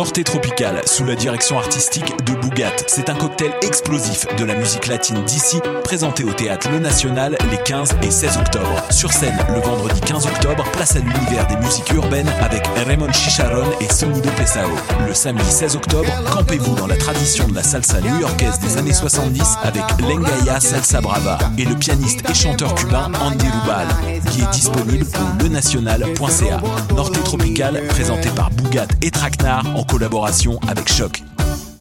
[0.00, 2.72] Norte Tropical, sous la direction artistique de Bougat.
[2.86, 7.58] C'est un cocktail explosif de la musique latine d'ici, présenté au théâtre Le National les
[7.58, 8.82] 15 et 16 octobre.
[8.88, 13.66] Sur scène, le vendredi 15 octobre, place à l'univers des musiques urbaines avec Raymond Chicharon
[13.78, 14.70] et Sonido Pesao.
[15.06, 19.58] Le samedi 16 octobre, campez-vous dans la tradition de la salsa new-yorkaise des années 70
[19.62, 23.88] avec Lengaya Salsa Brava et le pianiste et chanteur cubain Andy Rubal,
[24.30, 26.62] qui est disponible au lenational.ca.
[26.96, 31.29] Norte Tropical, présenté par Bougat et Traquenard en collaboration avec Choc.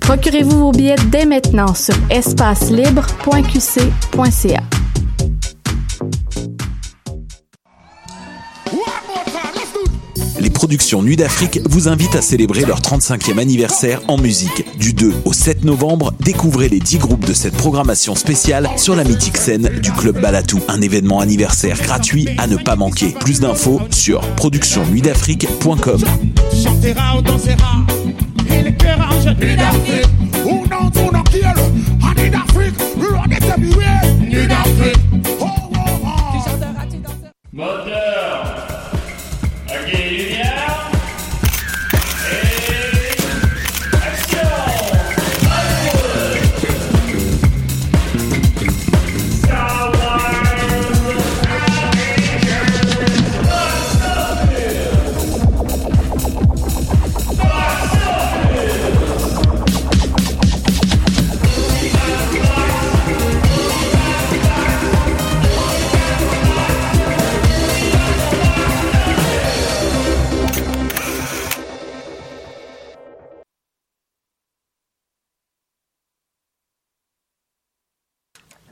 [0.00, 4.62] Procurez-vous vos billets dès maintenant sur espacelibre.qc.ca.
[10.40, 14.64] Les productions Nuit d'Afrique vous invitent à célébrer leur 35e anniversaire en musique.
[14.78, 19.04] Du 2 au 7 novembre, découvrez les 10 groupes de cette programmation spéciale sur la
[19.04, 20.60] mythique scène du Club Balatou.
[20.68, 23.14] Un événement anniversaire gratuit à ne pas manquer.
[23.20, 26.04] Plus d'infos sur productionnuitdafrique.com.
[28.50, 30.08] chantera ou dansera Et les cœurs en jeu Nuit d'Afrique
[30.44, 31.62] Ou non, ou non, qui est le
[32.02, 32.12] En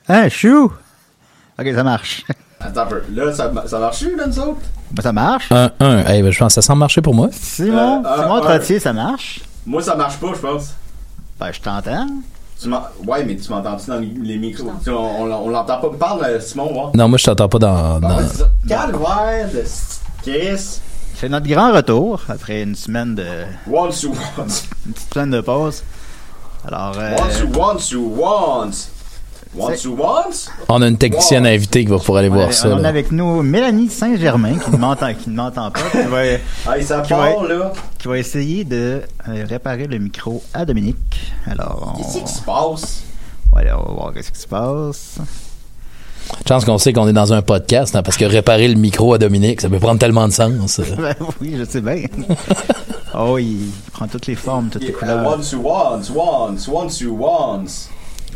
[0.09, 0.73] Hein, chou?
[1.59, 2.25] Ok, ça marche.
[2.61, 3.03] Attends un peu.
[3.13, 4.61] Là, ça, ça marche, là, nous autres?
[4.91, 5.53] Ben, ça marche.
[5.53, 5.99] Un, un.
[6.07, 7.29] Hey, ben, je pense que ça semble marcher pour moi.
[7.33, 9.41] Simon, Euh, Simon un, Trottier, ça marche?
[9.67, 10.75] Moi, ça marche pas, je pense.
[11.39, 12.07] Ben, je t'entends.
[12.61, 12.69] Tu
[13.07, 14.73] ouais, mais tu m'entends-tu dans les, micros?
[14.83, 15.91] Tu- On, on, on l'entend pas.
[15.97, 16.91] Parle, euh, Simon, moi.
[16.95, 18.01] Non, moi, je t'entends pas dans.
[18.01, 18.19] Bon, dans-.
[18.69, 19.63] Calvaire de
[20.23, 20.81] Chris.
[21.15, 23.27] C'est notre grand retour après une semaine de.
[23.71, 24.47] Once you want.
[24.87, 25.83] Une petite semaine de pause.
[26.67, 26.95] Alors.
[26.99, 28.71] Euh, Once you want, you want.
[29.56, 30.50] Once?
[30.69, 32.69] On a une technicienne invitée qui va pouvoir aller on voir a- ça.
[32.69, 32.88] on a là.
[32.88, 35.81] avec nous Mélanie Saint-Germain qui ne m'entend qui ne m'entend pas.
[35.91, 36.41] Qui va, Hey,
[36.84, 37.72] ça qui va- part, là.
[37.98, 41.32] qui va essayer de euh, réparer le micro à Dominique.
[41.47, 41.94] Alors.
[41.94, 43.03] on- Qu'est-ce qui se passe?
[43.53, 45.16] On va voir qu'est-ce qui se passe.
[46.47, 49.19] Chance qu'on sait qu'on est dans un podcast, hein, parce que réparer le micro à
[49.19, 50.80] Dominique, ça peut prendre tellement de sens.
[50.98, 52.03] Ben oui, je sais bien.
[53.19, 55.26] oh, il prend toutes les formes, toutes les couleurs.
[55.26, 57.65] once you want, once, once you want.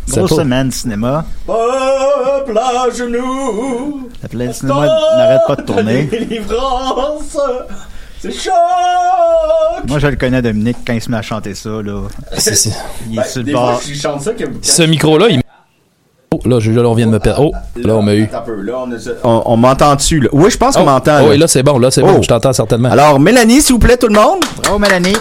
[0.09, 1.25] Grosse pas- semaine cinéma.
[1.47, 4.09] Peuple à genoux.
[4.23, 4.87] La pleine cinéma
[5.17, 6.03] n'arrête pas de tourner.
[6.05, 7.39] Délivrance.
[8.21, 8.53] C'est choc.
[9.89, 12.03] Moi, je le connais, Dominique, quand il se met à chanter ça, là.
[12.39, 12.71] C'est- c'est-
[13.09, 13.81] Il est Ben, sur le bord.
[13.81, 14.45] fois, je chante ça que.
[14.63, 15.41] Ce micro-là, il.
[16.35, 17.51] Oh, là, je- là, on vient de me perdre.
[17.53, 18.29] Oh, là, on m'a eu.
[18.33, 18.37] On,
[18.93, 20.29] a- on, on m'entend dessus, là?
[20.33, 21.19] Oui, je pense qu'on Oh, m'entend.
[21.25, 21.35] oh, là.
[21.35, 22.23] et là, c'est bon, là, c'est bon, Oh.
[22.23, 22.91] je t'entends certainement.
[22.91, 24.39] Alors, Mélanie, s'il vous plaît, tout le monde.
[24.73, 25.17] Oh, Mélanie.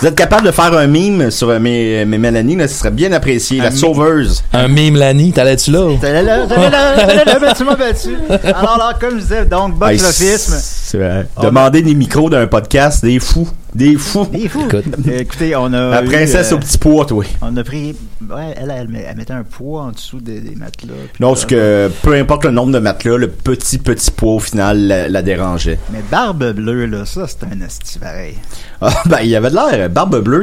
[0.00, 2.90] Vous êtes capable de faire un mime sur euh, mes, mes Mélanie, là, ce serait
[2.90, 3.58] bien apprécié.
[3.58, 3.78] La mime.
[3.78, 4.42] sauveuse.
[4.52, 5.96] Un mime Lani, t'allais-tu là?
[6.00, 8.14] T'allais là, t'allais là, t'allais là, ben, tu m'as battu.
[8.44, 10.94] Alors là, comme je disais, donc, box l'office.
[11.40, 13.48] Demander des micros d'un podcast, des fous.
[13.74, 14.28] Des fous.
[14.32, 14.60] Il est fou.
[14.66, 14.84] Écoute.
[15.08, 15.90] Euh, Écoutez, on a.
[15.90, 17.24] La eu, princesse euh, au petit pois, toi.
[17.42, 17.96] On a pris.
[18.30, 20.92] Ouais, elle, elle, met- elle mettait un poids en dessous des, des matelas.
[21.18, 24.78] Non, parce que peu importe le nombre de matelas, le petit, petit poids, au final,
[24.86, 25.78] la, la dérangeait.
[25.92, 28.36] Mais Barbe Bleue, là, ça, c'est un esti pareil.
[28.80, 29.90] Ah, ben, il y avait de l'air.
[29.90, 30.42] Barbe bleue.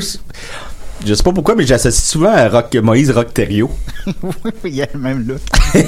[1.05, 3.71] Je sais pas pourquoi, mais j'associe souvent à Rock, Moïse Rock Thériault.
[4.65, 5.39] Il y a le même look.
[5.75, 5.79] Il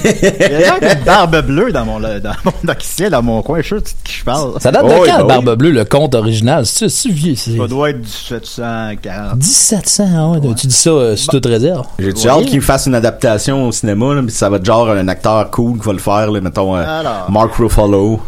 [0.59, 2.09] y a une barbe bleue dans mon, dans
[2.45, 3.61] mon, dans, ici, dans mon coin.
[3.61, 4.59] Je sais de qui je parle.
[4.59, 5.45] Ça date de Oh, oui, quand, bah oui.
[5.45, 6.65] Barbe Bleue, le conte original?
[6.65, 7.35] C'est c'est vieux.
[7.35, 9.35] c'est- Ça doit être 1740.
[9.35, 10.53] 1700, ah ouais.
[10.55, 11.85] Tu dis ça euh, sur toute réserve?
[11.99, 12.27] J'ai Oui.
[12.27, 15.49] hâte qu'il fasse une adaptation au cinéma, là, puis ça va être genre un acteur
[15.51, 17.29] cool qui va le faire, là, mettons euh, Alors.
[17.31, 18.21] Mark Ruffalo.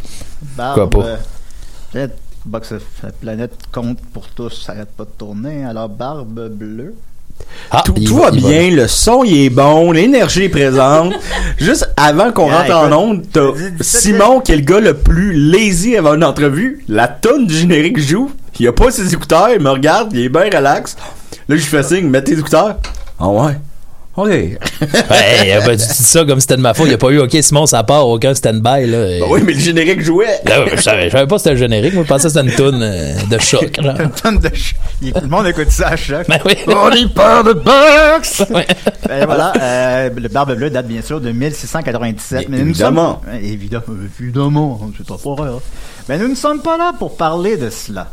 [0.57, 1.09] Barbe, Pourquoi pas?
[1.99, 2.07] euh,
[2.45, 2.74] box
[3.19, 5.65] planète compte pour tous, ça arrête pas de tourner.
[5.65, 6.94] Alors, barbe bleue.
[7.71, 11.13] Ah, Tout, va bien, le son il est bon, l'énergie est présente.
[11.57, 13.51] Juste avant qu'on Yeah, rentre en onde, t'as
[13.81, 16.86] Simon qui est le gars le plus lazy avant une entrevue.
[16.88, 18.31] La tonne du générique joue.
[18.57, 20.95] Il a pas ses écouteurs, il me regarde, il est bien relax.
[21.50, 22.77] Là, je lui fais signe, mets tes écouteurs.
[23.19, 23.57] Ah ouais.
[24.17, 24.29] OK.
[24.81, 26.85] Ouais, ben, tu dis ça comme si c'était de ma faute.
[26.85, 29.19] Il n'y a pas eu, OK, Simon, ça part, aucun stand-by, là.
[29.19, 30.39] Ben oui, mais le générique jouait.
[30.45, 31.94] Là, je, savais, je savais pas que c'était le générique.
[31.94, 33.69] Moi, je pensais que c'était une toune euh, de choc.
[33.81, 34.00] genre.
[34.00, 36.27] Une tonne de ch- il- Tout le monde écoute ça à chaque.
[36.27, 36.53] Ben oui.
[36.67, 38.44] On y parle de box!
[38.51, 38.65] Ouais.
[39.07, 42.47] Ben voilà, euh, le Barbe Bleue date bien sûr de 1697.
[42.50, 43.21] Mais nous Évidemment.
[43.25, 43.83] sommes- euh, évidemment,
[44.19, 45.59] évidemment, c'est pas pour rien.
[46.09, 48.07] Mais nous ne sommes pas là pour parler de cela.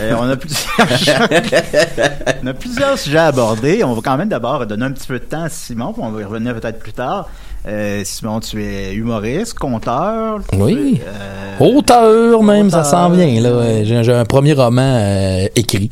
[0.00, 0.74] Euh, on, a plusieurs,
[2.42, 3.84] on a plusieurs sujets à aborder.
[3.84, 6.10] On va quand même d'abord donner un petit peu de temps à Simon, puis on
[6.10, 7.28] va y revenir peut-être plus tard.
[7.66, 10.40] Euh, Simon, tu es humoriste, conteur.
[10.54, 11.00] Oui.
[11.06, 13.84] Euh, Auteur, même, ça s'en vient, là.
[13.84, 15.88] J'ai un premier roman écrit.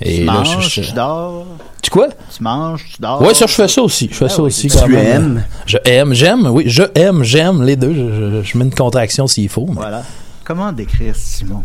[0.00, 1.46] Et tu là, manges, je, je- tu dors,
[1.80, 2.08] Tu quoi?
[2.34, 3.22] tu manges, tu dors.
[3.22, 4.08] Ouais, ça, je fais ça aussi.
[4.10, 4.66] Je fais Ah ça oui, aussi.
[4.68, 4.98] tu quand même.
[5.06, 5.44] aimes?
[5.66, 6.64] Je aime, j'aime, oui.
[6.66, 7.94] Je aime, j'aime, les deux.
[7.94, 9.66] Je, je- je mets une contraction s'il faut.
[9.68, 10.02] mais- Voilà.
[10.44, 11.62] Comment décrire Simon?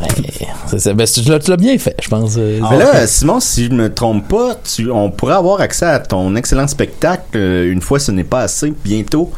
[0.00, 2.34] Ouais, ben, tu l'as tu bien fait, je pense.
[2.38, 5.98] euh, Mais là, Simon, si je me trompe pas, tu, on pourrait avoir accès à
[5.98, 9.30] ton excellent spectacle, euh, une fois ce n'est pas assez, bientôt,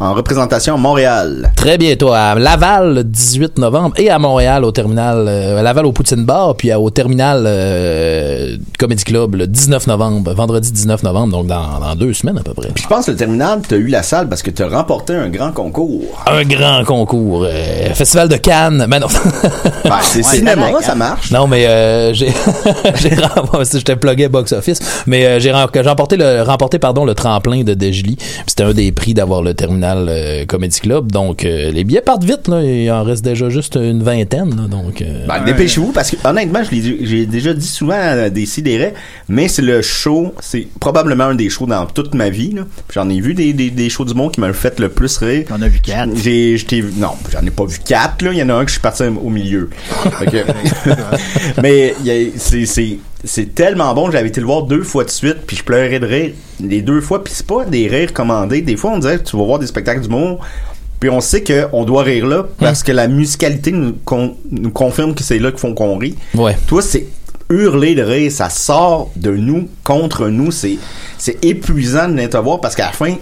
[0.00, 1.52] en représentation à Montréal.
[1.56, 5.86] Très bientôt à Laval le 18 novembre et à Montréal au terminal euh, à Laval
[5.86, 7.46] au Poutine Bar puis à- au terminal
[8.78, 12.54] Comedy Club le 19 novembre, vendredi 19 novembre donc dans, dans deux semaines à peu
[12.54, 12.68] près.
[12.74, 15.52] Je pense que le terminal, t'as eu la salle parce que t'as remporté un grand
[15.52, 16.02] concours.
[16.26, 17.46] Un grand concours,
[17.94, 19.06] festival de Cannes, mais non.
[19.84, 20.94] Ben, c'est Ouais, cinéma, ça hein.
[20.96, 21.30] marche.
[21.30, 22.30] Non, mais euh, j'ai
[24.00, 27.74] plugué box office, mais euh, j'ai rem- j'ai remporté le remporté pardon le tremplin de
[27.74, 28.16] Degely.
[28.16, 31.10] Puis C'était un des prix d'avoir le terminal euh, Comedy Club.
[31.12, 34.68] Donc euh, les billets partent vite là, il en reste déjà juste une vingtaine là,
[34.68, 36.70] donc euh, Ben, dépêchez-vous parce que honnêtement, je
[37.02, 38.94] j'ai déjà dit souvent à des sidérés,
[39.28, 42.54] mais c'est le show, c'est probablement un des shows dans toute ma vie.
[42.92, 45.44] J'en ai vu des, des, des shows du monde qui m'ont fait le plus rire.
[45.50, 46.10] On a vu quatre.
[46.16, 46.56] J'ai,
[46.96, 48.30] non, j'en ai pas vu quatre, là.
[48.32, 49.68] Il y en a un que je suis parti au milieu.
[50.30, 51.94] Que- mais
[52.36, 56.06] c'est, tellement bon, j'avais été le voir deux fois de suite, puis je pleurais de
[56.06, 58.62] rire les deux fois, puis c'est pas des rires commandés.
[58.62, 60.40] Des fois, on dirait que tu vas voir des spectacles d'humour,
[60.98, 65.14] puis on sait qu'on doit rire là, parce que la musicalité nous, con- nous confirme
[65.14, 66.16] que c'est là qu'ils font qu'on rit.
[66.34, 66.56] ouais.
[66.66, 67.06] Toi, c'est
[67.50, 70.78] hurler de rire, ça sort de nous contre nous, c'est
[71.42, 73.14] épuisant de les voir parce qu'à la fin,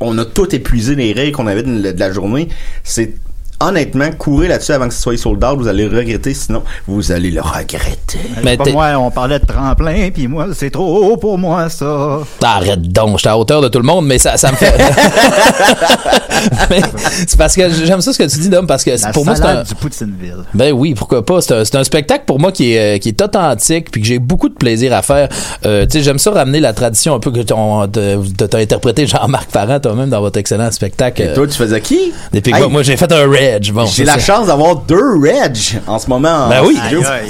[0.00, 2.48] on a tout épuisé les rires qu'on avait de, de la journée.
[2.84, 3.12] C'est
[3.60, 7.12] honnêtement courir là-dessus avant que ce soit sold out, vous allez le regretter, sinon vous
[7.12, 8.18] allez le regretter.
[8.44, 12.18] Mais Pas t'es- moi, on parlait de tremplin, puis moi, c'est trop pour moi, ça.
[12.42, 14.72] Arrête donc, j'étais à hauteur de tout le monde, mais ça, ça me fait.
[17.26, 19.34] C'est parce que j'aime ça ce que tu dis, Dom, parce que La pour moi,
[19.36, 19.62] c'est un.
[19.62, 20.44] du Poutineville.
[20.54, 21.40] Ben oui, pourquoi pas.
[21.40, 24.06] C'est un, c'est un spectacle pour moi qui est, euh, qui est authentique puis que
[24.06, 25.28] j'ai beaucoup de plaisir à faire.
[25.64, 29.06] Euh, tu sais, j'aime ça ramener la tradition un peu que ton- t'as t'as interprété
[29.06, 31.22] Jean-Marc Parent toi-même dans votre excellent spectacle.
[31.22, 32.12] Et toi, tu faisais qui?
[32.32, 32.58] Pigouins.
[32.66, 33.72] Hey, Moi, j'ai fait un Reg.
[33.72, 34.18] Bon, J'ai la ça.
[34.20, 35.56] chance d'avoir deux Reg
[35.86, 36.46] en ce moment.
[36.46, 36.78] en Ben oui.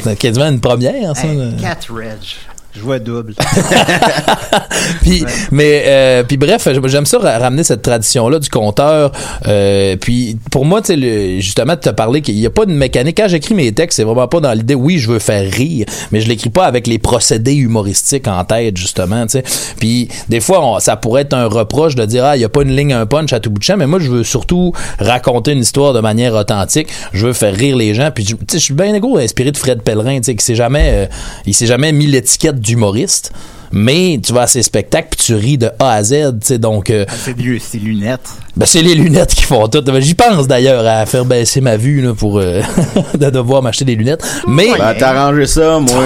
[0.03, 1.27] C'est quasiment une première, ça.
[1.27, 1.55] Hey,
[1.91, 2.19] Reg.
[2.23, 3.35] Je jouais double.
[5.03, 9.13] puis mais euh, puis bref j'aime ça ra- ramener cette tradition là du compteur
[9.47, 12.77] euh, puis pour moi tu sais justement tu as parlé qu'il y a pas une
[12.77, 13.17] mécanique.
[13.17, 16.21] Quand j'écris mes textes c'est vraiment pas dans l'idée oui je veux faire rire mais
[16.21, 19.45] je l'écris pas avec les procédés humoristiques en tête justement tu sais.
[19.79, 22.49] Puis des fois on- ça pourrait être un reproche de dire ah il y a
[22.49, 24.73] pas une ligne un punch à tout bout de champ mais moi je veux surtout
[24.99, 26.89] raconter une histoire de manière authentique.
[27.13, 29.53] Je veux faire rire les gens puis je- tu sais je suis bien égaux inspiré
[29.53, 31.07] de Fred Pellerin tu sais qui s'est jamais euh,
[31.47, 33.33] il s'est jamais mis l'étiquette d'humoriste
[33.73, 36.59] mais tu vas à ces spectacles puis tu ris de A à Z, tu sais,
[36.59, 38.29] donc euh, C'est vieux, c'est lunettes.
[38.57, 39.83] ben, c'est les lunettes qui font tout.
[39.83, 42.61] Ben, J'y pense d'ailleurs à faire baisser ma vue là, pour euh,
[43.19, 44.23] de devoir m'acheter des lunettes.
[44.47, 46.05] Mais Ben, t'as arrangé ça, moi.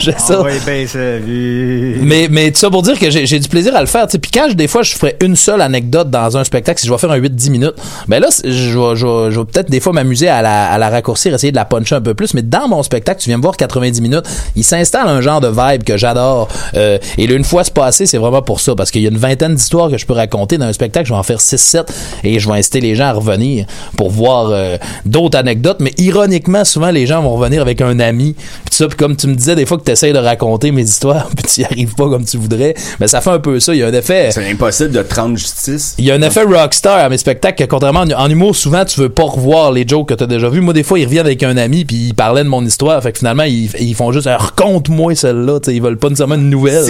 [0.18, 0.36] ça.
[0.38, 1.98] Ah ouais, ben, c'est vu.
[2.02, 4.06] Mais, mais tout ça pour dire que j'ai du plaisir à le faire.
[4.06, 4.18] tu sais.
[4.18, 6.92] Puis quand je- des fois je ferais une seule anecdote dans un spectacle, si je
[6.92, 7.74] vais faire un 8-10 minutes,
[8.08, 10.78] ben là, je vais, je vais- je vais peut-être des fois m'amuser à la, à
[10.78, 12.34] la raccourcir, essayer de la puncher un peu plus.
[12.34, 14.24] Mais dans mon spectacle, tu viens me voir 90 minutes,
[14.56, 16.48] il s'installe un genre de vibe que j'adore.
[16.74, 19.06] Euh, euh, et là, une fois c'est passé, c'est vraiment pour ça, parce qu'il y
[19.06, 21.38] a une vingtaine d'histoires que je peux raconter dans un spectacle, je vais en faire
[21.38, 21.86] 6-7
[22.24, 26.64] et je vais inciter les gens à revenir pour voir euh, d'autres anecdotes, mais ironiquement,
[26.64, 29.54] souvent les gens vont revenir avec un ami, puis ça, puis comme tu me disais
[29.54, 32.24] des fois que tu essayes de raconter mes histoires, puis tu y arrives pas comme
[32.24, 34.30] tu voudrais, mais ça fait un peu ça, il y a un effet...
[34.32, 35.94] C'est impossible de te rendre justice.
[35.98, 38.84] Il y a un effet rockstar à mes spectacles que contrairement en, en humour, souvent
[38.84, 40.60] tu veux pas revoir les jokes que t'as déjà vus.
[40.60, 43.02] Moi, des fois, ils reviennent avec un ami puis ils parlaient de mon histoire.
[43.02, 45.60] Fait que finalement, ils, ils font juste raconte-moi celle-là.
[45.60, 46.81] Tu sais, Ils veulent pas nécessairement une nouvelle.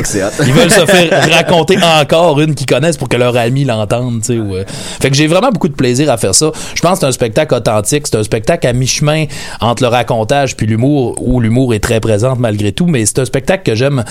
[0.47, 4.21] Ils veulent se faire raconter encore une qu'ils connaissent pour que leur ami l'entende.
[4.21, 4.65] tu sais, ou, euh.
[4.69, 6.51] Fait que j'ai vraiment beaucoup de plaisir à faire ça.
[6.75, 8.07] Je pense que c'est un spectacle authentique.
[8.07, 9.25] C'est un spectacle à mi-chemin
[9.61, 12.87] entre le racontage puis l'humour, où l'humour est très présente malgré tout.
[12.87, 14.05] Mais c'est un spectacle que j'aime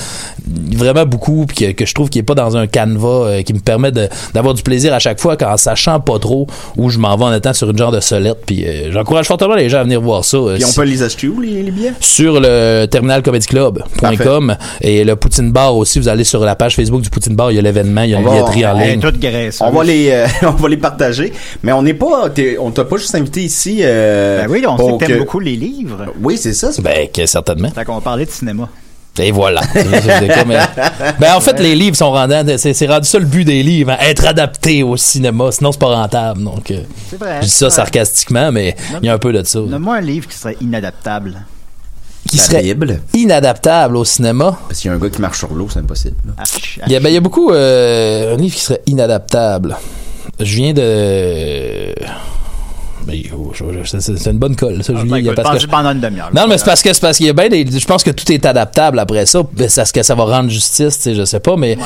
[0.73, 3.53] vraiment beaucoup puis que, que je trouve qu'il est pas dans un canevas euh, qui
[3.53, 3.91] me permet
[4.33, 6.47] d'avoir du plaisir à chaque fois en sachant pas trop
[6.77, 8.39] où je m'en vais en étant sur une genre de solette.
[8.45, 10.37] Puis euh, j'encourage fortement les gens à venir voir ça.
[10.37, 11.93] euh, Puis on si- peut les acheter où, les, les billets?
[11.99, 15.99] sur le terminalcomedyclub.com et le Poutine Bar aussi.
[15.99, 18.15] Vous allez sur la page Facebook du Poutine Bar, il y a l'événement, il y
[18.15, 19.01] a une billetterie en ligne.
[19.61, 21.33] On va les, euh, on va les partager.
[21.63, 23.79] Mais on n'est pas, on t'a pas juste invité ici.
[23.81, 26.07] Euh, Ben oui, on sait que t'aimes beaucoup les livres.
[26.21, 26.71] Oui, c'est ça.
[26.71, 27.69] c'est- Ben, que certainement.
[27.71, 28.69] Fait qu'on va parler de cinéma.
[29.19, 29.61] Et voilà.
[29.75, 33.61] Euh, ben, en fait, les livres sont rendus, c'est, c'est rendu ça le but des
[33.63, 36.43] livres, hein, être adapté au cinéma, sinon c'est pas rentable.
[36.43, 37.37] Donc, euh, C'est vrai.
[37.41, 37.75] je dis ça vrai.
[37.75, 39.59] sarcastiquement, mais il y a un peu de ça.
[39.59, 41.41] Donne-moi un livre qui serait inadaptable.
[42.29, 42.63] Qui serait
[43.13, 44.57] inadaptable au cinéma.
[44.67, 46.15] Parce qu'il y a un gars qui marche sur l'eau, c'est impossible.
[46.37, 49.77] Arch- Il y a, ben, il y a beaucoup, euh, un livre qui serait inadaptable.
[50.39, 51.93] Je viens de,
[53.11, 55.21] ben, c'est, une bonne colle, ça, Ah, Julien.
[55.21, 56.29] ben, parce que pendant une demi-heure.
[56.35, 57.65] Non, mais c'est parce que c'est parce qu'il y a bien des.
[57.65, 59.41] Je pense que tout est adaptable après ça.
[59.53, 61.77] Ben, c'est ce que ça va rendre justice, tu sais, je sais pas, mais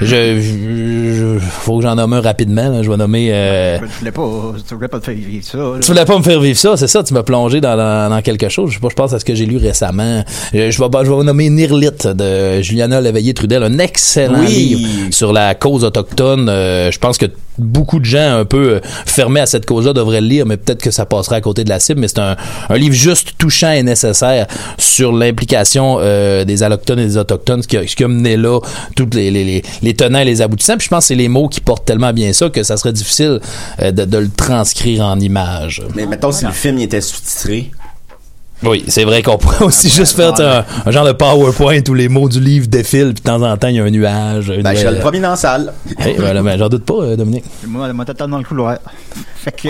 [0.00, 0.06] je,
[0.40, 2.68] je- je- faut que j'en nomme un rapidement.
[2.68, 2.82] là.
[2.82, 3.30] Je vais nommer.
[3.32, 4.28] euh, Je voulais pas,
[4.68, 5.58] je voulais pas te faire vivre ça.
[5.58, 5.64] là.
[5.80, 8.22] tu voulais pas me faire vivre ça, c'est ça, tu m'as plongé dans, dans, dans
[8.22, 8.70] quelque chose.
[8.70, 10.24] Je sais pas, je pense à ce que j'ai lu récemment.
[10.52, 14.48] Je, je vais, je vais nommer Nirlit de Juliana Léveillé-Trudel, un excellent Oui.
[14.48, 16.48] livre sur la cause autochtone.
[16.48, 17.26] Euh, je pense que
[17.58, 20.90] beaucoup de gens un peu fermés à cette cause-là devraient le lire, mais peut-être que
[20.90, 22.00] ça passerait à côté de la cible.
[22.00, 22.36] Mais c'est un,
[22.68, 24.46] un livre juste touchant et nécessaire
[24.78, 28.60] sur l'implication euh, des allochtones et des autochtones, ce qui a, qui a mené là,
[28.96, 30.76] toutes les, les, les, les tenants et les aboutissants.
[30.76, 32.92] Puis je pense que c'est les mots qui portent tellement bien ça que ça serait
[32.92, 33.40] difficile
[33.80, 35.82] euh, de, de le transcrire en images.
[35.94, 37.70] Mais mettons, si le film il était sous-titré.
[38.66, 42.08] Oui, c'est vrai qu'on pourrait aussi juste faire un, un genre de PowerPoint où les
[42.08, 44.48] mots du livre défilent, puis de temps en temps, il y a un nuage.
[44.48, 45.72] une- Ben, je suis le premier dans la salle.
[45.98, 47.44] Hey, ben, j'en doute pas, euh, Dominique.
[47.66, 48.78] Moi, moi, t'attends dans le couloir.
[49.36, 49.68] fait que,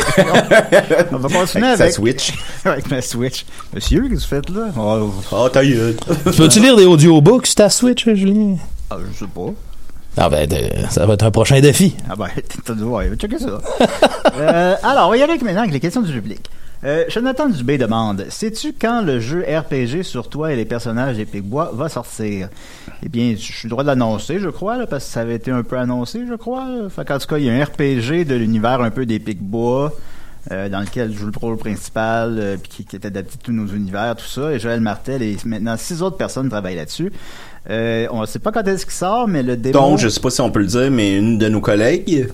[1.13, 2.33] on va continuer Avec sa avec, Switch.
[2.65, 3.45] avec ma Switch.
[3.75, 4.67] Monsieur, qu'est-ce que vous faites là?
[4.79, 5.97] Oh, Oh, ta gueule.
[6.37, 8.57] Peux-tu lire des audiobooks sur ta Switch, Julien?
[8.91, 9.51] ah, je sais pas.
[10.17, 10.57] Ah ben, de-
[10.91, 11.97] ça va être un prochain défi.
[12.09, 12.27] Ah ben,
[12.65, 13.61] t'as dû voir, checker ça.
[14.39, 16.41] euh, alors, on va y aller maintenant avec les questions du public.
[16.85, 21.25] Euh, Jonathan Dubé demande Sais-tu quand le jeu RPG sur toi et les personnages des
[21.25, 22.49] Picbois va sortir?
[23.03, 25.63] Eh bien, je suis droit de l'annoncer, je crois, parce que ça avait été un
[25.63, 26.67] peu annoncé, je crois.
[26.91, 29.93] Fait qu'en tout cas, il y a un RPG de l'univers un peu des Picbois.
[30.53, 33.67] euh, dans lequel je joue le rôle principal, euh, qui, est adapté à tous nos
[33.67, 34.53] univers, tout ça.
[34.53, 37.13] Et Joël Martel et maintenant six autres personnes travaillent là-dessus.
[37.71, 39.57] Euh, on ne sait pas quand est-ce qu'il sort, mais le.
[39.57, 42.29] Donc, je sais pas si on peut le dire, mais une de nos collègues,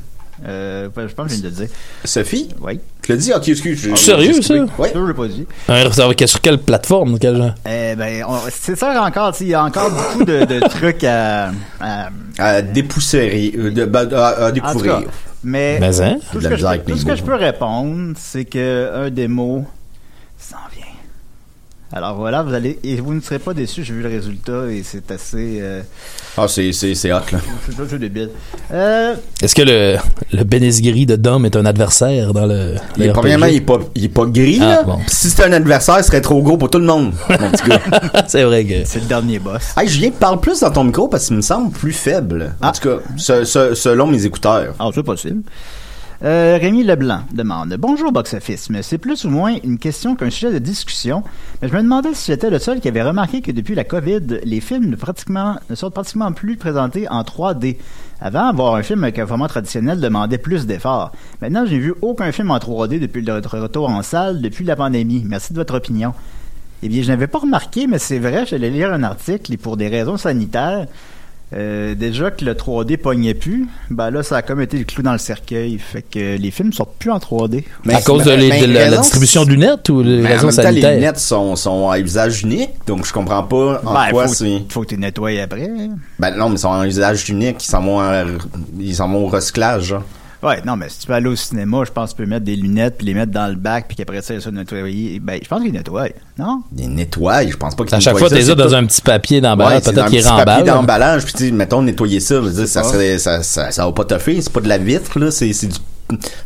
[0.46, 1.74] Euh, je pense que je viens de le dire.
[2.04, 2.80] Sophie, Oui.
[3.02, 3.32] tu l'as dit?
[3.34, 3.80] Ok, excuse.
[3.82, 4.54] j'ai- Sérieux, ça?
[4.54, 4.88] Ouais.
[4.88, 5.46] Ça, je l'ai pas dit.
[5.68, 7.54] Va être sur quelle plateforme, quel genre?
[7.66, 9.34] Eh ben, on- c'est ça encore.
[9.40, 14.04] Il y a encore beaucoup de, de trucs à, à- À dépoussiérer, euh, de, bah,
[14.12, 15.00] à, à en tout découvrir.
[15.00, 15.06] cas,
[15.44, 16.16] mais Mais hein?
[16.32, 19.66] tout, ce que, je, tout ce que je peux répondre, c'est que un démo
[20.38, 20.58] vient.
[21.92, 23.82] Alors voilà, vous allez et vous ne serez pas déçus.
[23.82, 25.58] J'ai vu le résultat et c'est assez.
[25.60, 25.82] Euh,
[26.38, 27.38] Ah, c'est, c'est, c'est hot, là.
[27.66, 28.30] c'est ça, c'est débile.
[28.72, 29.96] Euh, Est-ce que le,
[30.32, 32.76] le Benezgiri de Dom est un adversaire dans le.
[32.96, 33.62] Mais le premièrement, il RPG?
[33.62, 34.82] est pas, il est pas gris, Ah, là.
[34.84, 34.98] bon.
[35.08, 37.80] Si c'était un adversaire, il serait trop gros pour tout le monde, mon petit gars.
[38.28, 38.84] c'est vrai que.
[38.84, 39.72] c'est le dernier boss.
[39.76, 42.54] Hey, Julien, parle plus dans ton micro parce qu'il me semble plus faible.
[42.62, 42.72] En Ah.
[42.72, 44.74] tout cas, ce- ce- selon mes écouteurs.
[44.78, 45.42] Ah, c'est possible.
[46.22, 50.28] Euh, Rémi Leblanc demande Bonjour Box Office, mais c'est plus ou moins une question qu'un
[50.28, 51.22] sujet de discussion.
[51.62, 54.40] Mais je me demandais si j'étais le seul qui avait remarqué que depuis la COVID,
[54.44, 54.96] les films ne,
[55.70, 57.78] ne sont pratiquement plus présentés en 3D.
[58.20, 61.12] Avant, voir un film avec un format traditionnel demandait plus d'efforts.
[61.40, 65.24] Maintenant, j'ai vu aucun film en 3D depuis le retour en salle depuis la pandémie.
[65.26, 66.12] Merci de votre opinion.
[66.82, 69.78] Eh bien, je n'avais pas remarqué, mais c'est vrai, j'allais lire un article et pour
[69.78, 70.86] des raisons sanitaires,
[71.52, 75.02] euh, déjà que le 3D pognait plus, ben là, ça a comme été le clou
[75.02, 75.78] dans le cercueil.
[75.78, 77.64] Fait que les films sortent plus en 3D.
[77.84, 80.32] Mais- à cause de, les- mais de la, distribution de lunettes ou les Mais en
[80.32, 83.94] raisons même temps, les lunettes sont, sont à usage unique, donc je comprends pas en
[83.94, 84.62] Ben, quoi faut, c'est.
[84.68, 85.68] faut que tu nettoies après.
[86.18, 88.24] Ben non, mais ils sont à usage unique, ils s'en vont, à-
[88.78, 89.92] ils s'en vont au recyclage.
[89.92, 90.02] hein.
[90.42, 92.44] Ouais, non, mais si tu peux aller au cinéma, je pense que tu peux mettre
[92.46, 95.20] des lunettes puis les mettre dans le bac puis qu'après ça, ça nettoyer.
[95.20, 96.62] Ben, je pense qu'ils nettoient, non?
[96.72, 99.02] Des nettoient, je pense pas qu'ils À chaque nettoient fois, c'est ça dans un petit
[99.02, 100.64] papier Ouais, d'emballage, dans peut-être un qu'il petit papier remballe.
[100.64, 103.92] d'emballage, puis tu mettons, nettoyer ça, je veux dire, ça, serait, ça, ça, ça va
[103.92, 105.76] pas toffer, c'est pas de la vitre, là, c'est du,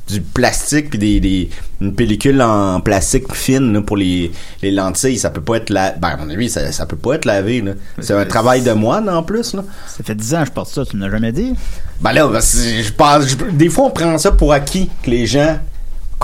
[0.09, 4.30] du plastique puis des, des, une pellicule en plastique fine, là, pour les,
[4.62, 7.14] les lentilles, ça peut pas être la, ben, à mon avis, ça, ça peut pas
[7.14, 7.73] être lavé, là.
[8.00, 9.64] C'est un travail de moine, en plus, là.
[9.87, 11.54] Ça fait 10 ans que je porte ça, tu me l'as jamais dit?
[12.00, 15.26] Ben là, ben, je pense, je- des fois, on prend ça pour acquis, que les
[15.26, 15.59] gens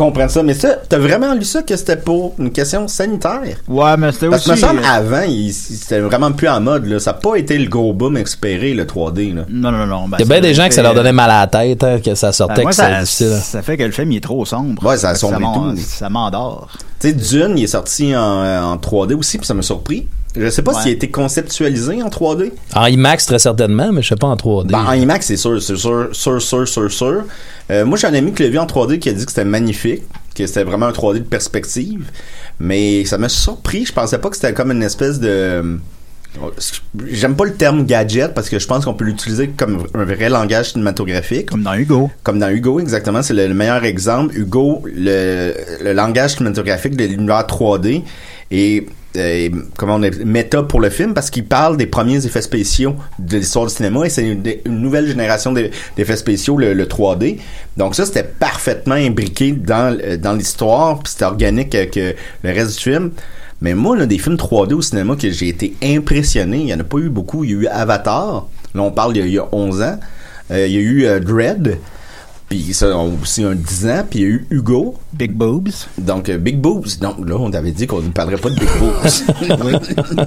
[0.01, 3.43] comprennent ça, mais ça, t'as vraiment lu ça que c'était pour une question sanitaire?
[3.69, 4.61] Ouais, mais c'était Parce aussi.
[4.61, 6.99] que me semble, euh, avant, c'était vraiment plus en mode, là.
[6.99, 9.43] Ça n'a pas été le gros boom expéré, le 3D, là.
[9.49, 10.09] Non, non, non.
[10.09, 11.47] ben, Il y a bien ça des gens que ça leur donnait mal à la
[11.47, 13.39] tête, hein, que ça sortait, Ben, moi, que c'était ça, difficile.
[13.43, 14.85] ça fait que le film il est trop sombre.
[14.85, 15.77] Ouais, ça m'en- tout.
[15.87, 16.69] Ça m'endort.
[16.99, 18.21] Tu sais, Dune, il est sorti en,
[18.73, 20.07] en 3D aussi, puis ça m'a surpris.
[20.37, 20.81] Je sais pas Ouais.
[20.83, 22.53] s'il a été conceptualisé en 3D.
[22.75, 24.69] En IMAX, très certainement, mais je sais pas en 3D.
[24.71, 27.25] Ben, en IMAX, c'est sûr, c'est sûr, sûr, sûr, sûr, sûr.
[27.71, 29.45] Euh, moi, j'ai un ami qui l'a vu en 3D qui a dit que c'était
[29.45, 30.03] magnifique,
[30.35, 32.05] que c'était vraiment un 3D de perspective.
[32.61, 33.87] Mais ça m'a surpris.
[33.87, 35.79] Je pensais pas que c'était comme une espèce de...
[37.11, 40.29] J'aime pas le terme gadget parce que je pense qu'on peut l'utiliser comme un vrai
[40.29, 41.47] langage cinématographique.
[41.51, 42.09] Comme dans Hugo.
[42.23, 44.37] Comme dans Hugo, exactement, c'est le, le meilleur exemple.
[44.37, 48.03] Hugo, le, le langage cinématographique de l'univers 3D
[48.51, 52.43] et euh, comment on est méta pour le film parce qu'il parle des premiers effets
[52.43, 56.87] spéciaux de l'histoire du cinéma et c'est une, nouvelle génération d'e- d'effets spéciaux le, le
[56.87, 57.39] 3D
[57.77, 62.13] donc ça c'était parfaitement imbriqué dans euh, dans l'histoire puis c'était organique avec euh,
[62.45, 63.11] le reste du film.
[63.63, 66.81] Mais moi là, des films 3D au cinéma que j'ai été impressionné il y en
[66.81, 67.45] a pas eu beaucoup.
[67.45, 68.47] Il y a eu Avatar.
[68.75, 69.99] Là on parle il y a, il y a 11 ans.
[70.53, 71.79] Euh, il y a eu Dread
[72.51, 75.71] puis ça a aussi un 10 ans puis il y a eu Hugo Big Boobs.
[75.99, 76.99] donc, euh, Big Boobs.
[77.01, 80.27] Donc, là, on avait dit qu'on ne parlerait pas de Big Boobs.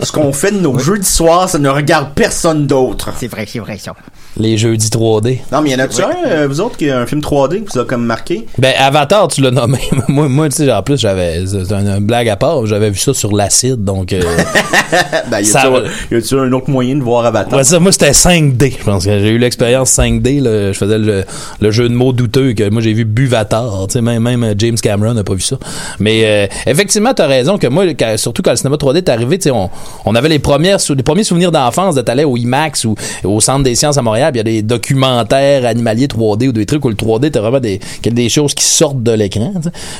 [0.00, 3.12] Ce qu'on fait de nos jeudis soirs, ça ne regarde personne d'autre.
[3.16, 3.94] C'est vrai, c'est vrai, ça.
[4.38, 5.40] Les jeudis 3D.
[5.52, 7.74] Non, mais y en a-tu un, euh, vous autres, qui a un film 3D qui
[7.74, 8.46] vous a comme marqué?
[8.56, 9.78] Ben, Avatar, tu l'as nommé.
[10.08, 12.98] moi, moi tu sais, en plus, j'avais, c'est une, une blague à part, j'avais vu
[12.98, 14.22] ça sur l'acide, donc, euh,
[15.30, 17.58] Ben, y Ça- a-tu y a-tu un autre moyen de voir Avatar?
[17.58, 18.76] ouais, ça, moi, c'était 5D.
[18.78, 20.72] Je pense que j'ai eu l'expérience 5D, là.
[20.72, 21.24] Je faisais le,
[21.60, 24.54] le jeu de mots douteux que moi, j'ai vu Buvatar, tu sais, même, même euh,
[24.56, 25.56] James Cameron n'a pas vu ça.
[25.98, 29.36] Mais, euh, effectivement, t'as raison que moi, quand- surtout quand le cinéma 3D est arrivé,
[29.38, 29.68] tu sais, on,
[30.06, 33.62] on avait les premières, les premiers souvenirs d'enfance de t'aller au IMAX ou au Centre
[33.64, 36.84] des sciences à Montréal, puis il y a des documentaires animaliers 3D ou des trucs
[36.84, 39.52] où le 3D était vraiment des, des choses qui sortent de l'écran.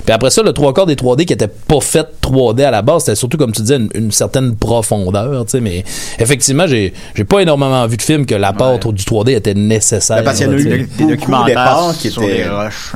[0.05, 2.83] Puis après ça, le trois quarts des 3D qui étaient pas fait 3D à la
[2.83, 5.85] base, c'était surtout, comme tu disais, une, une certaine profondeur, tu sais, mais
[6.19, 10.19] effectivement, j'ai, j'ai pas énormément vu de films que l'apport du 3D était nécessaire.
[10.19, 10.89] Ben, parce qu'il y en a eu.
[10.99, 12.93] Des, documentaires qui sur étaient- les roches.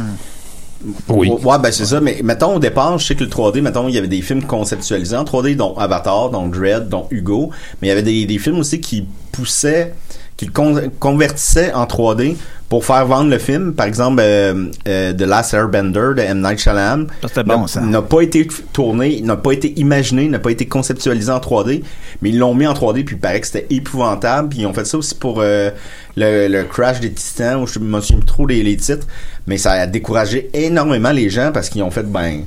[1.09, 1.31] Oui.
[1.43, 2.01] Ouais, ben c'est ça.
[2.01, 4.43] Mais mettons, au départ, je sais que le 3D, mettons, il y avait des films
[4.45, 7.51] conceptualisés en 3D, dont Avatar, dont Dread, dont Hugo.
[7.81, 9.95] Mais il y avait des, des films aussi qui poussaient,
[10.37, 12.37] qui le con- convertissaient en 3D
[12.69, 13.73] pour faire vendre le film.
[13.75, 16.43] Par exemple, euh, euh, The Last Airbender de M.
[16.43, 17.07] Night Shyamalan.
[17.23, 17.81] Ça, c'était bon, n'a- ça.
[17.81, 21.83] N'a pas été tourné, n'a pas été imaginé, n'a pas été conceptualisé en 3D.
[22.23, 24.49] Mais ils l'ont mis en 3D, puis il paraît que c'était épouvantable.
[24.51, 25.71] Puis ils ont fait ça aussi pour euh,
[26.17, 29.07] le, le Crash des Titans, où je me souviens trop des les titres.
[29.47, 32.41] Mais ça a découragé énormément les gens parce qu'ils ont fait, ben...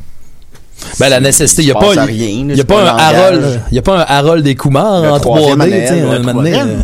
[1.00, 2.98] Ben, la nécessité, il y a pas, rien, y a pas un.
[2.98, 6.76] Harold, il y a pas un Harold des Kumar Le en troisième 3D,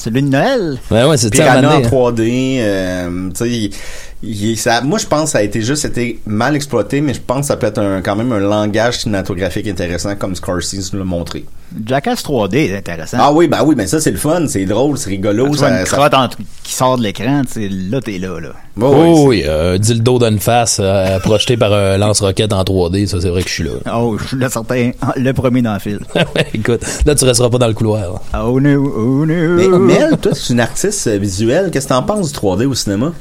[0.00, 0.78] Celui de Noël.
[0.90, 1.86] Ouais, ouais, c'est Piranha en donné.
[1.86, 7.00] 3D, euh, tu sais, moi je pense que ça a été juste été mal exploité,
[7.00, 10.34] mais je pense que ça peut être un, quand même un langage cinématographique intéressant comme
[10.34, 11.44] Scorsese nous l'a montré.
[11.86, 13.18] Jackass 3D est intéressant.
[13.20, 15.58] Ah oui, bah oui, mais ça c'est le fun, c'est drôle, c'est rigolo, Quand tu
[15.58, 18.40] vois ça, une ça- crotte entre- qui sort de l'écran, tu sais, là, t'es là,
[18.40, 18.48] là.
[18.80, 23.20] Oh c'est- oui, euh, dildo d'une face euh, projeté par un lance-roquette en 3D, ça
[23.20, 23.70] c'est vrai que je suis là.
[23.94, 26.00] Oh, je suis le certain, le premier dans le fil.
[26.54, 28.20] Écoute, là tu resteras pas dans le couloir.
[28.34, 29.34] Oh no, oh no.
[29.56, 31.70] Mais Mel, toi, tu es une artiste euh, visuelle.
[31.70, 33.12] Qu'est-ce que t'en penses du 3D au cinéma?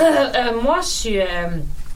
[0.00, 1.18] Euh, euh, moi, je suis.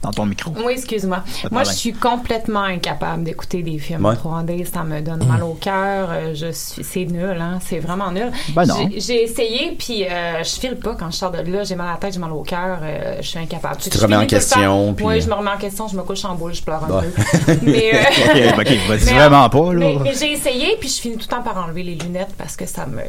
[0.00, 0.52] Dans ton micro.
[0.64, 1.24] Oui, excuse-moi.
[1.50, 4.14] Moi, je suis complètement incapable d'écouter des films Ouais.
[4.14, 4.64] 3D.
[4.72, 6.08] Ça me donne mal au cœur.
[6.12, 7.58] Euh, Je suis, c'est nul, hein.
[7.66, 8.30] C'est vraiment nul.
[8.54, 8.76] Ben non.
[8.92, 11.64] J'ai- J'ai essayé, puis euh, je file pas quand je sors de là.
[11.64, 12.78] J'ai mal à la tête, j'ai mal au cœur.
[12.82, 13.78] euh, je suis incapable.
[13.80, 15.88] Tu te remets en question, puis- Oui, je me remets en question.
[15.88, 17.08] Je me couche en boule, je pleure un Ouais.
[17.46, 17.56] peu.
[17.62, 19.80] mais, euh, Ok, vas-y vraiment pas, là.
[19.80, 22.54] Mais, mais j'ai essayé, puis je finis tout le temps par enlever les lunettes parce
[22.56, 23.00] que ça me,